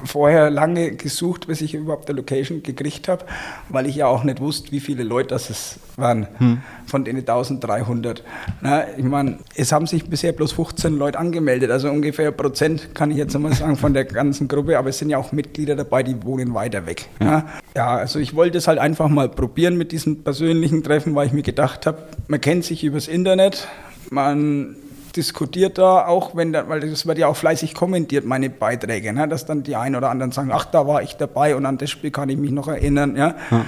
vorher 0.06 0.50
lange 0.50 0.92
gesucht, 0.96 1.48
bis 1.48 1.62
ich 1.62 1.74
überhaupt 1.74 2.10
eine 2.10 2.18
Location 2.18 2.64
gekriegt 2.64 3.08
habe, 3.08 3.26
weil 3.70 3.86
ich 3.88 3.96
ja 3.96 4.08
auch 4.08 4.24
nicht 4.24 4.40
wusste, 4.40 4.72
wie 4.72 4.80
viele 4.80 5.04
Leute 5.04 5.30
das 5.30 5.50
es 5.50 5.80
waren, 5.96 6.28
hm. 6.38 6.62
von 6.86 7.04
denen 7.04 7.20
1300. 7.20 8.24
Na, 8.62 8.86
ich 8.98 9.04
meine, 9.04 9.40
es 9.56 9.72
haben 9.72 9.88
sich 9.88 10.10
bisher 10.10 10.32
bloß 10.32 10.52
15 10.54 10.98
Leute 10.98 11.20
angemeldet, 11.20 11.72
also 11.72 11.90
ungefähr 11.90 12.32
Prozent 12.32 12.94
kann 12.96 13.12
ich 13.12 13.18
jetzt 13.18 13.36
einmal 13.36 13.54
sagen 13.54 13.78
von 13.78 13.94
der 13.94 14.06
ganzen 14.06 14.48
Gruppe, 14.48 14.78
aber 14.78 14.90
es 14.90 15.00
sind 15.00 15.10
ja 15.10 15.18
auch 15.18 15.32
Mitglieder 15.32 15.76
dabei, 15.76 16.04
die 16.04 16.24
wohnen 16.24 16.54
weiter 16.54 16.86
weg. 16.86 17.10
Ja, 17.20 17.48
ja 17.76 17.96
also 17.96 18.20
ich 18.20 18.36
wollte 18.36 18.58
es 18.58 18.68
halt 18.68 18.80
einfach 18.80 19.10
mal 19.10 19.30
probieren 19.30 19.78
mit 19.78 19.92
diesen 19.92 20.24
persönlichen 20.24 20.84
Treffen, 20.84 21.16
weil 21.16 21.28
ich 21.28 21.34
mir 21.34 21.44
gedacht 21.44 21.86
habe, 21.86 22.04
man 22.28 22.42
kennt 22.42 22.66
sich 22.66 22.84
übers 22.84 23.08
Internet, 23.08 23.68
man 24.10 24.76
diskutiert 25.18 25.78
da 25.78 26.06
auch, 26.06 26.36
wenn 26.36 26.54
da, 26.54 26.70
weil 26.70 26.80
das 26.80 27.06
wird 27.06 27.18
ja 27.18 27.28
auch 27.28 27.36
fleißig 27.36 27.74
kommentiert, 27.74 28.26
meine 28.26 28.50
Beiträge, 28.50 29.12
ne? 29.12 29.28
dass 29.28 29.46
dann 29.46 29.64
die 29.64 29.76
einen 29.76 29.96
oder 29.96 30.10
anderen 30.10 30.32
sagen, 30.32 30.52
ach, 30.54 30.66
da 30.66 30.88
war 30.88 31.02
ich 31.02 31.16
dabei 31.16 31.56
und 31.56 31.66
an 31.66 31.78
das 31.78 31.90
Spiel 31.90 32.12
kann 32.12 32.30
ich 32.30 32.38
mich 32.38 32.52
noch 32.52 32.68
erinnern. 32.68 33.18
Ja? 33.18 33.36
ja. 33.50 33.66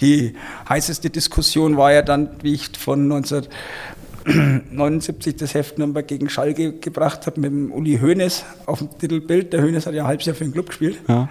Die 0.00 0.34
heißeste 0.68 1.10
Diskussion 1.10 1.76
war 1.76 1.92
ja 1.92 2.02
dann, 2.02 2.30
wie 2.42 2.54
ich 2.54 2.70
von 2.78 3.12
1979 3.12 5.36
das 5.36 5.54
Heft 5.54 5.78
Nürnberg 5.78 6.08
gegen 6.08 6.28
Schalke 6.28 6.72
gebracht 6.72 7.26
habe 7.26 7.40
mit 7.40 7.50
dem 7.50 7.72
Uli 7.72 7.98
Hoeneß 7.98 8.44
auf 8.66 8.78
dem 8.78 8.98
Titelbild. 8.98 9.52
Der 9.52 9.62
Hoeneß 9.62 9.86
hat 9.86 9.94
ja 9.94 10.02
ein 10.02 10.08
halbes 10.08 10.26
Jahr 10.26 10.34
für 10.34 10.44
den 10.44 10.52
Club 10.52 10.68
gespielt. 10.68 10.98
Ja. 11.08 11.28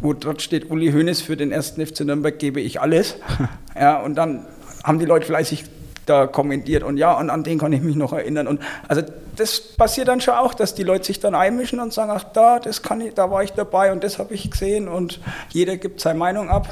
Wo 0.00 0.12
dort 0.12 0.42
steht, 0.42 0.70
Uli 0.70 0.92
Hoeneß 0.92 1.22
für 1.22 1.36
den 1.36 1.50
ersten 1.50 1.84
FC 1.84 2.00
Nürnberg 2.00 2.38
gebe 2.38 2.60
ich 2.60 2.80
alles. 2.80 3.16
ja, 3.78 4.00
und 4.00 4.14
dann 4.14 4.46
haben 4.84 4.98
die 4.98 5.06
Leute 5.06 5.26
fleißig 5.26 5.64
da 6.08 6.26
kommentiert 6.26 6.82
und 6.82 6.96
ja, 6.96 7.12
und 7.12 7.30
an 7.30 7.44
den 7.44 7.58
kann 7.58 7.72
ich 7.72 7.82
mich 7.82 7.96
noch 7.96 8.12
erinnern. 8.12 8.46
Und 8.46 8.60
also 8.88 9.02
das 9.36 9.60
passiert 9.60 10.08
dann 10.08 10.20
schon 10.20 10.34
auch, 10.34 10.54
dass 10.54 10.74
die 10.74 10.82
Leute 10.82 11.04
sich 11.04 11.20
dann 11.20 11.34
einmischen 11.34 11.80
und 11.80 11.92
sagen, 11.92 12.10
ach 12.14 12.24
da, 12.24 12.58
das 12.58 12.82
kann 12.82 13.00
ich, 13.00 13.14
da 13.14 13.30
war 13.30 13.42
ich 13.42 13.52
dabei 13.52 13.92
und 13.92 14.02
das 14.02 14.18
habe 14.18 14.34
ich 14.34 14.50
gesehen 14.50 14.88
und 14.88 15.20
jeder 15.50 15.76
gibt 15.76 16.00
seine 16.00 16.18
Meinung 16.18 16.48
ab. 16.48 16.68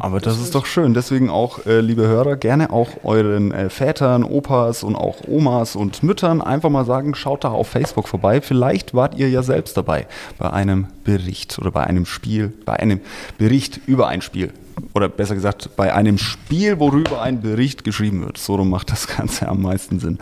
Aber 0.00 0.18
das, 0.18 0.34
das 0.34 0.44
ist 0.44 0.54
doch 0.54 0.66
schön. 0.66 0.94
Deswegen 0.94 1.30
auch, 1.30 1.66
äh, 1.66 1.80
liebe 1.80 2.06
Hörer, 2.06 2.36
gerne 2.36 2.70
auch 2.70 2.88
euren 3.04 3.52
äh, 3.52 3.70
Vätern, 3.70 4.24
Opas 4.24 4.82
und 4.82 4.96
auch 4.96 5.18
Omas 5.28 5.76
und 5.76 6.02
Müttern 6.02 6.42
einfach 6.42 6.70
mal 6.70 6.84
sagen, 6.84 7.14
schaut 7.14 7.44
da 7.44 7.50
auf 7.50 7.68
Facebook 7.68 8.08
vorbei. 8.08 8.40
Vielleicht 8.40 8.94
wart 8.94 9.14
ihr 9.16 9.28
ja 9.28 9.42
selbst 9.42 9.76
dabei 9.76 10.06
bei 10.38 10.50
einem 10.50 10.88
Bericht 11.04 11.58
oder 11.58 11.70
bei 11.70 11.84
einem 11.84 12.06
Spiel, 12.06 12.52
bei 12.64 12.74
einem 12.74 13.00
Bericht 13.38 13.80
über 13.86 14.08
ein 14.08 14.20
Spiel 14.20 14.52
oder 14.92 15.08
besser 15.08 15.34
gesagt, 15.34 15.70
bei 15.76 15.92
einem 15.92 16.18
Spiel, 16.18 16.78
worüber 16.78 17.22
ein 17.22 17.40
Bericht 17.40 17.84
geschrieben 17.84 18.24
wird. 18.24 18.38
So 18.38 18.56
macht 18.58 18.90
das 18.90 19.06
Ganze 19.16 19.48
am 19.48 19.62
meisten 19.62 20.00
Sinn. 20.00 20.18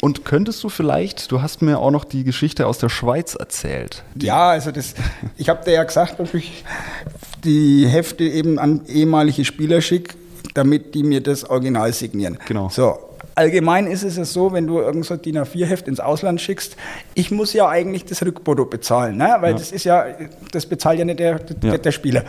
Und 0.00 0.24
könntest 0.24 0.62
du 0.62 0.68
vielleicht, 0.68 1.30
du 1.32 1.42
hast 1.42 1.62
mir 1.62 1.78
auch 1.78 1.90
noch 1.90 2.04
die 2.04 2.24
Geschichte 2.24 2.66
aus 2.66 2.78
der 2.78 2.88
Schweiz 2.88 3.34
erzählt. 3.34 4.04
Ja, 4.20 4.50
also 4.50 4.70
das, 4.70 4.94
ich 5.36 5.48
habe 5.48 5.64
dir 5.64 5.72
ja 5.72 5.84
gesagt, 5.84 6.20
dass 6.20 6.34
ich 6.34 6.64
die 7.44 7.86
Hefte 7.86 8.24
eben 8.24 8.58
an 8.58 8.82
ehemalige 8.86 9.44
Spieler 9.44 9.80
schicke, 9.80 10.14
damit 10.54 10.94
die 10.94 11.02
mir 11.02 11.20
das 11.20 11.48
Original 11.48 11.92
signieren. 11.92 12.38
Genau. 12.46 12.68
So, 12.68 12.98
allgemein 13.38 13.86
ist 13.86 14.02
es 14.02 14.16
ja 14.16 14.24
so, 14.24 14.52
wenn 14.52 14.66
du 14.66 14.78
irgend 14.80 15.06
so 15.06 15.16
DIN 15.16 15.38
A4-Heft 15.38 15.88
ins 15.88 16.00
Ausland 16.00 16.40
schickst, 16.40 16.76
ich 17.14 17.30
muss 17.30 17.52
ja 17.52 17.68
eigentlich 17.68 18.04
das 18.04 18.22
Rückfoto 18.24 18.64
bezahlen, 18.64 19.16
ne? 19.16 19.36
weil 19.40 19.52
ja. 19.52 19.58
das 19.58 19.72
ist 19.72 19.84
ja, 19.84 20.06
das 20.52 20.66
bezahlt 20.66 20.98
ja 20.98 21.04
nicht 21.04 21.20
der, 21.20 21.38
der, 21.38 21.72
ja. 21.72 21.78
der 21.78 21.92
Spieler. 21.92 22.24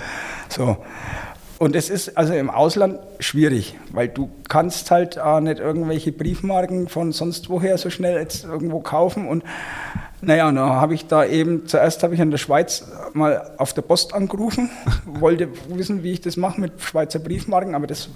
So. 0.49 0.77
Und 1.59 1.75
es 1.75 1.89
ist 1.89 2.17
also 2.17 2.33
im 2.33 2.49
Ausland 2.49 2.99
schwierig, 3.19 3.77
weil 3.91 4.07
du 4.07 4.29
kannst 4.47 4.91
halt 4.91 5.19
auch 5.19 5.41
nicht 5.41 5.59
irgendwelche 5.59 6.13
Briefmarken 6.13 6.87
von 6.87 7.11
sonst 7.11 7.49
woher 7.49 7.77
so 7.77 7.89
schnell 7.89 8.17
jetzt 8.17 8.45
irgendwo 8.45 8.79
kaufen. 8.79 9.27
Und 9.27 9.43
naja, 10.21 10.49
da 10.53 10.75
habe 10.75 10.93
ich 10.93 11.07
da 11.07 11.25
eben, 11.25 11.67
zuerst 11.67 12.01
habe 12.01 12.13
ich 12.13 12.21
in 12.21 12.31
der 12.31 12.37
Schweiz 12.37 12.87
mal 13.11 13.51
auf 13.57 13.73
der 13.73 13.81
Post 13.81 14.13
angerufen, 14.13 14.69
wollte 15.05 15.49
wissen, 15.67 16.01
wie 16.01 16.13
ich 16.13 16.21
das 16.21 16.37
mache 16.37 16.61
mit 16.61 16.81
Schweizer 16.81 17.19
Briefmarken, 17.19 17.75
aber 17.75 17.87
das 17.87 18.07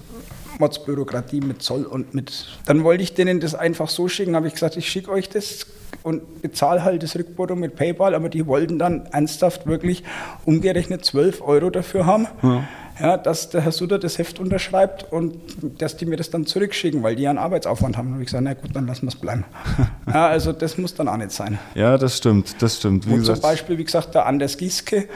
Modsbürokratie 0.60 1.42
mit 1.42 1.62
Zoll 1.62 1.84
und 1.84 2.14
mit. 2.14 2.48
Dann 2.66 2.86
wollte 2.86 3.04
ich 3.04 3.14
denen 3.14 3.42
das 3.42 3.56
einfach 3.56 3.90
so 3.90 4.08
schicken, 4.08 4.38
habe 4.38 4.48
ich 4.48 4.54
gesagt, 4.54 4.78
ich 4.78 4.88
schicke 4.88 5.12
euch 5.12 5.28
das 5.28 5.66
und 6.02 6.42
bezahle 6.42 6.86
halt 6.86 7.04
das 7.04 7.18
Rückbodo 7.18 7.58
mit 7.58 7.76
PayPal, 7.76 8.16
aber 8.16 8.30
die 8.30 8.48
wollten 8.48 8.80
dann 8.80 9.06
ernsthaft 9.08 9.68
wirklich 9.68 10.04
umgerechnet 10.46 11.04
12 11.04 11.42
Euro 11.42 11.70
dafür 11.70 12.06
haben. 12.06 12.28
Ja 12.42 12.64
ja, 13.00 13.18
dass 13.18 13.50
der 13.50 13.62
Herr 13.62 13.72
Sutter 13.72 13.98
das 13.98 14.18
Heft 14.18 14.40
unterschreibt 14.40 15.12
und 15.12 15.36
dass 15.80 15.98
die 15.98 16.06
mir 16.06 16.18
das 16.18 16.30
dann 16.30 16.46
zurückschicken, 16.46 17.04
weil 17.04 17.16
die 17.16 17.24
ja 17.24 17.30
einen 17.30 17.40
Arbeitsaufwand 17.40 17.98
haben. 17.98 18.14
Und 18.14 18.22
ich 18.22 18.28
gesagt, 18.28 18.44
na 18.44 18.54
gut, 18.54 18.76
dann 18.76 18.88
lassen 18.88 19.04
wir 19.04 19.10
es 19.10 19.16
bleiben. 19.16 19.46
ja, 20.08 20.28
also 20.28 20.54
das 20.54 20.78
muss 20.78 20.94
dann 20.94 21.08
auch 21.08 21.18
nicht 21.18 21.32
sein. 21.32 21.58
Ja, 21.76 21.98
das 21.98 22.18
stimmt, 22.18 22.62
das 22.62 22.78
stimmt. 22.78 23.10
Wie 23.10 23.22
zum 23.22 23.40
Beispiel, 23.40 23.78
wie 23.78 23.84
gesagt, 23.84 24.14
der 24.14 24.26
Anders 24.26 24.58
Gieske, 24.58 25.08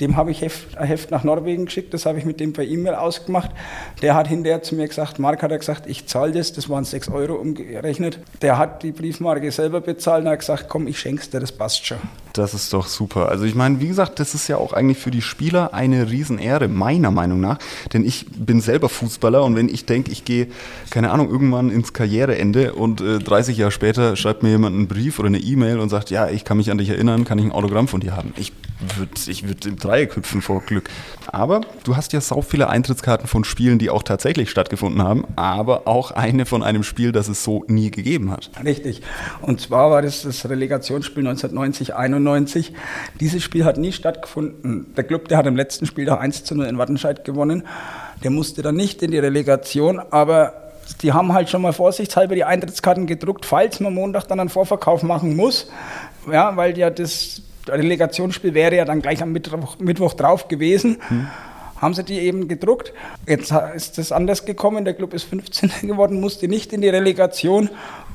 dem 0.00 0.16
habe 0.16 0.30
ich 0.30 0.42
Heft, 0.42 0.78
ein 0.78 0.86
Heft 0.86 1.10
nach 1.10 1.24
Norwegen 1.24 1.66
geschickt, 1.66 1.92
das 1.92 2.06
habe 2.06 2.18
ich 2.18 2.24
mit 2.24 2.40
dem 2.40 2.52
per 2.52 2.64
E-Mail 2.64 2.94
ausgemacht. 2.94 3.50
Der 4.02 4.14
hat 4.14 4.28
hinterher 4.28 4.62
zu 4.62 4.74
mir 4.74 4.86
gesagt, 4.86 5.18
Mark 5.18 5.42
hat 5.42 5.50
er 5.50 5.58
gesagt, 5.58 5.86
ich 5.86 6.06
zahle 6.06 6.32
das, 6.32 6.52
das 6.52 6.68
waren 6.68 6.84
6 6.84 7.08
Euro 7.08 7.34
umgerechnet. 7.34 8.18
Der 8.42 8.58
hat 8.58 8.82
die 8.82 8.92
Briefmarke 8.92 9.50
selber 9.50 9.80
bezahlt 9.80 10.24
und 10.24 10.30
hat 10.30 10.40
gesagt, 10.40 10.68
komm, 10.68 10.86
ich 10.86 10.98
schenk's 10.98 11.30
dir, 11.30 11.40
das 11.40 11.52
passt 11.52 11.86
schon. 11.86 11.98
Das 12.34 12.52
ist 12.52 12.72
doch 12.72 12.88
super. 12.88 13.28
Also 13.28 13.44
ich 13.44 13.54
meine, 13.54 13.80
wie 13.80 13.86
gesagt, 13.86 14.18
das 14.18 14.34
ist 14.34 14.48
ja 14.48 14.56
auch 14.56 14.72
eigentlich 14.72 14.98
für 14.98 15.12
die 15.12 15.22
Spieler 15.22 15.72
eine 15.72 16.10
Riesenehre, 16.10 16.66
meiner 16.66 17.12
Meinung 17.12 17.38
nach. 17.38 17.58
Denn 17.92 18.04
ich 18.04 18.26
bin 18.26 18.60
selber 18.60 18.88
Fußballer 18.88 19.44
und 19.44 19.54
wenn 19.54 19.68
ich 19.68 19.86
denke, 19.86 20.10
ich 20.10 20.24
gehe, 20.24 20.48
keine 20.90 21.12
Ahnung, 21.12 21.30
irgendwann 21.30 21.70
ins 21.70 21.92
Karriereende 21.92 22.74
und 22.74 23.00
äh, 23.00 23.20
30 23.20 23.56
Jahre 23.56 23.70
später 23.70 24.16
schreibt 24.16 24.42
mir 24.42 24.50
jemand 24.50 24.74
einen 24.74 24.88
Brief 24.88 25.20
oder 25.20 25.28
eine 25.28 25.38
E-Mail 25.38 25.78
und 25.78 25.90
sagt, 25.90 26.10
ja, 26.10 26.28
ich 26.28 26.44
kann 26.44 26.56
mich 26.56 26.72
an 26.72 26.78
dich 26.78 26.88
erinnern, 26.88 27.24
kann 27.24 27.38
ich 27.38 27.44
ein 27.44 27.52
Autogramm 27.52 27.86
von 27.86 28.00
dir 28.00 28.16
haben. 28.16 28.34
Ich 28.36 28.52
würde 28.80 29.12
ich 29.26 29.46
würd 29.46 29.66
im 29.66 29.76
Dreieck 29.76 30.16
hüpfen 30.16 30.42
vor 30.42 30.60
Glück. 30.60 30.90
Aber 31.28 31.62
du 31.84 31.96
hast 31.96 32.12
ja 32.12 32.20
sau 32.20 32.42
viele 32.42 32.68
Eintrittskarten 32.68 33.26
von 33.26 33.44
Spielen, 33.44 33.78
die 33.78 33.90
auch 33.90 34.02
tatsächlich 34.02 34.50
stattgefunden 34.50 35.02
haben, 35.02 35.24
aber 35.36 35.86
auch 35.86 36.10
eine 36.10 36.46
von 36.46 36.62
einem 36.62 36.82
Spiel, 36.82 37.12
das 37.12 37.28
es 37.28 37.44
so 37.44 37.64
nie 37.68 37.90
gegeben 37.90 38.30
hat. 38.30 38.50
Richtig. 38.64 39.02
Und 39.42 39.60
zwar 39.60 39.90
war 39.90 40.02
das 40.02 40.22
das 40.22 40.48
Relegationsspiel 40.48 41.26
1990, 41.26 41.94
91. 41.94 42.72
Dieses 43.20 43.42
Spiel 43.42 43.64
hat 43.64 43.78
nie 43.78 43.92
stattgefunden. 43.92 44.92
Der 44.96 45.04
Club, 45.04 45.28
der 45.28 45.38
hat 45.38 45.46
im 45.46 45.56
letzten 45.56 45.86
Spiel 45.86 46.04
da 46.04 46.16
1 46.16 46.44
zu 46.44 46.54
0 46.54 46.66
in 46.66 46.78
Wattenscheid 46.78 47.24
gewonnen. 47.24 47.64
Der 48.22 48.30
musste 48.30 48.62
dann 48.62 48.76
nicht 48.76 49.02
in 49.02 49.10
die 49.10 49.18
Relegation, 49.18 50.00
aber 50.10 50.54
die 51.02 51.12
haben 51.12 51.32
halt 51.32 51.48
schon 51.48 51.62
mal 51.62 51.72
vorsichtshalber 51.72 52.34
die 52.34 52.44
Eintrittskarten 52.44 53.06
gedruckt, 53.06 53.46
falls 53.46 53.80
man 53.80 53.94
Montag 53.94 54.26
dann 54.26 54.40
einen 54.40 54.48
Vorverkauf 54.48 55.02
machen 55.02 55.36
muss. 55.36 55.68
Ja, 56.30 56.56
weil 56.56 56.76
ja 56.78 56.90
das 56.90 57.42
Relegationsspiel 57.68 58.54
wäre 58.54 58.76
ja 58.76 58.84
dann 58.84 59.02
gleich 59.02 59.22
am 59.22 59.32
Mittwoch, 59.32 59.78
Mittwoch 59.78 60.14
drauf 60.14 60.48
gewesen. 60.48 60.98
Hm. 61.08 61.28
Haben 61.80 61.94
sie 61.94 62.04
die 62.04 62.20
eben 62.20 62.48
gedruckt. 62.48 62.92
Jetzt 63.26 63.52
ist 63.74 63.98
das 63.98 64.12
anders 64.12 64.44
gekommen. 64.44 64.84
Der 64.84 64.94
Club 64.94 65.12
ist 65.12 65.24
15. 65.24 65.70
geworden, 65.82 66.20
musste 66.20 66.48
nicht 66.48 66.72
in 66.72 66.80
die 66.80 66.88
Relegation. 66.88 67.68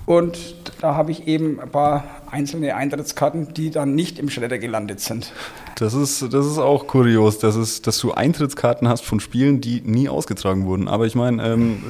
Und 0.06 0.56
da 0.82 0.96
habe 0.96 1.12
ich 1.12 1.28
eben 1.28 1.60
ein 1.60 1.70
paar 1.70 2.04
einzelne 2.32 2.76
Eintrittskarten, 2.76 3.54
die 3.54 3.70
dann 3.70 3.94
nicht 3.94 4.18
im 4.18 4.30
Schredder 4.30 4.58
gelandet 4.58 5.02
sind. 5.02 5.32
Das 5.80 5.94
ist, 5.94 6.34
das 6.34 6.46
ist 6.46 6.58
auch 6.58 6.88
kurios, 6.88 7.40
dass, 7.40 7.56
es, 7.56 7.82
dass 7.82 8.00
du 8.00 8.12
Eintrittskarten 8.12 8.90
hast 8.90 9.06
von 9.06 9.22
Spielen, 9.22 9.62
die 9.62 9.80
nie 9.80 10.10
ausgetragen 10.10 10.66
wurden. 10.66 10.90
Aber 10.90 11.06
ich 11.06 11.16
meine, 11.16 11.42
ähm, 11.42 11.82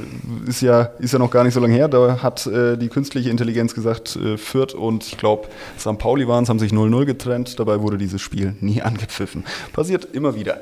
ist, 0.48 0.62
ja, 0.62 0.92
ist 1.00 1.14
ja 1.14 1.18
noch 1.18 1.32
gar 1.32 1.44
nicht 1.44 1.56
so 1.56 1.60
lange 1.60 1.74
her. 1.74 1.88
Da 1.88 2.22
hat 2.22 2.46
äh, 2.46 2.78
die 2.78 2.90
künstliche 2.90 3.32
Intelligenz 3.32 3.74
gesagt, 3.74 4.16
äh, 4.16 4.38
Fürth 4.38 4.76
und 4.76 5.08
ich 5.08 5.18
glaube 5.18 5.48
St. 5.80 5.98
Pauli 5.98 6.28
waren 6.28 6.44
es, 6.44 6.50
haben 6.50 6.60
sich 6.60 6.72
0-0 6.72 7.06
getrennt. 7.06 7.60
Dabei 7.60 7.82
wurde 7.82 7.98
dieses 7.98 8.22
Spiel 8.22 8.56
nie 8.62 8.80
angepfiffen. 8.84 9.44
Passiert 9.74 10.08
immer 10.14 10.36
wieder. 10.36 10.60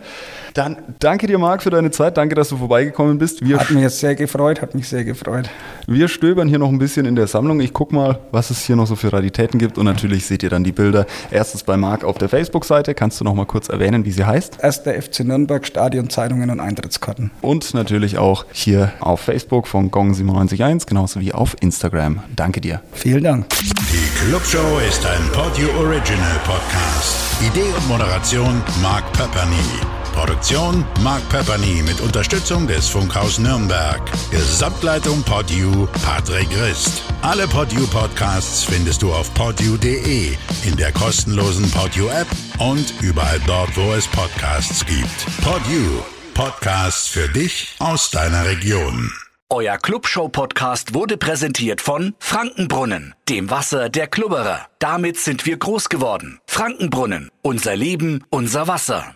Dann 0.54 0.78
danke 1.00 1.28
dir, 1.28 1.38
Marc, 1.38 1.64
für 1.64 1.70
deine 1.70 1.92
Zeit. 1.92 2.18
Danke, 2.18 2.34
dass 2.34 2.50
du 2.50 2.58
vorbeigekommen 2.58 3.18
bist. 3.18 3.46
Wir 3.46 3.60
hat 3.60 3.70
mich 3.70 3.84
jetzt 3.84 4.00
sehr 4.00 4.16
gefreut, 4.16 4.62
hat 4.62 4.74
mich 4.74 4.88
sehr 4.88 5.04
gefreut. 5.04 5.50
Wir 5.86 6.08
stöbern 6.08 6.48
hier 6.48 6.60
noch 6.60 6.70
ein 6.70 6.80
bisschen 6.80 7.06
in 7.06 7.16
der 7.16 7.28
Sammlung. 7.28 7.60
Ich 7.60 7.74
gucke 7.74 7.94
mal, 7.94 8.20
was 8.32 8.50
es 8.50 8.64
hier 8.64 8.76
noch 8.76 8.88
so 8.88 8.96
für 8.96 9.12
Raritäten 9.12 9.60
gibt. 9.60 9.78
Und 9.78 9.86
natürlich 9.86 10.26
seht 10.26 10.44
ihr 10.44 10.50
dann 10.50 10.64
die 10.64 10.72
Bilder. 10.72 11.06
Erstens 11.30 11.64
bei 11.64 11.78
Marc 11.78 12.04
auf 12.04 12.18
der 12.18 12.30
Facebook-Seite. 12.30 12.96
Kannst 12.96 13.17
du 13.20 13.24
noch 13.24 13.34
mal 13.34 13.46
kurz 13.46 13.70
erwähnen, 13.70 14.06
wie 14.06 14.12
sie 14.12 14.26
heißt? 14.26 14.58
Erster 14.62 14.94
FC 15.02 15.22
Nürnberg, 15.22 15.66
Stadion, 15.66 16.10
Zeitungen 16.10 16.50
und 16.50 16.60
Eintrittskarten. 16.60 17.32
Und 17.42 17.74
natürlich 17.74 18.18
auch 18.18 18.46
hier 18.52 18.92
auf 19.00 19.22
Facebook 19.22 19.68
von 19.68 19.92
Gong971, 19.92 20.86
genauso 20.88 21.20
wie 21.20 21.34
auf 21.34 21.56
Instagram. 21.60 22.22
Danke 22.36 22.62
dir. 22.62 22.82
Vielen 22.94 23.24
Dank. 23.24 23.48
Die 23.50 24.26
Clubshow 24.28 24.80
ist 24.88 25.06
ein 25.06 25.22
Podio 25.32 25.70
Original 25.80 26.40
Podcast. 26.46 27.42
Idee 27.42 27.72
und 27.76 27.88
Moderation 27.88 28.62
Marc 28.82 29.12
Pepperny. 29.14 29.97
Produktion 30.18 30.84
Mark 31.02 31.22
Pepperny 31.30 31.84
mit 31.84 32.02
Unterstützung 32.02 32.66
des 32.66 32.90
Funkhaus 32.90 33.38
Nürnberg. 33.38 34.02
Gesamtleitung 34.32 35.22
Podu 35.22 35.88
Patrick 36.04 36.50
Christ. 36.50 37.04
Alle 37.22 37.48
Podu 37.48 37.86
Podcasts 37.86 38.64
findest 38.64 39.04
du 39.04 39.14
auf 39.14 39.32
podu.de, 39.36 40.36
in 40.66 40.76
der 40.76 40.92
kostenlosen 40.92 41.70
Podu 41.70 42.08
App 42.08 42.26
und 42.58 42.96
überall 43.02 43.40
dort, 43.46 43.78
wo 43.78 43.94
es 43.94 44.08
Podcasts 44.08 44.84
gibt. 44.84 45.44
Podu. 45.44 46.04
Podcasts 46.34 47.08
für 47.08 47.30
dich 47.30 47.76
aus 47.78 48.10
deiner 48.10 48.44
Region. 48.44 49.12
Euer 49.50 49.78
Clubshow-Podcast 49.78 50.96
wurde 50.96 51.18
präsentiert 51.18 51.80
von 51.80 52.16
Frankenbrunnen, 52.20 53.14
dem 53.30 53.52
Wasser 53.52 53.88
der 53.90 54.08
Klubberer. 54.08 54.68
Damit 54.80 55.18
sind 55.18 55.46
wir 55.46 55.58
groß 55.58 55.90
geworden. 55.90 56.40
Frankenbrunnen, 56.48 57.30
unser 57.44 57.76
Leben, 57.76 58.26
unser 58.30 58.68
Wasser. 58.68 59.14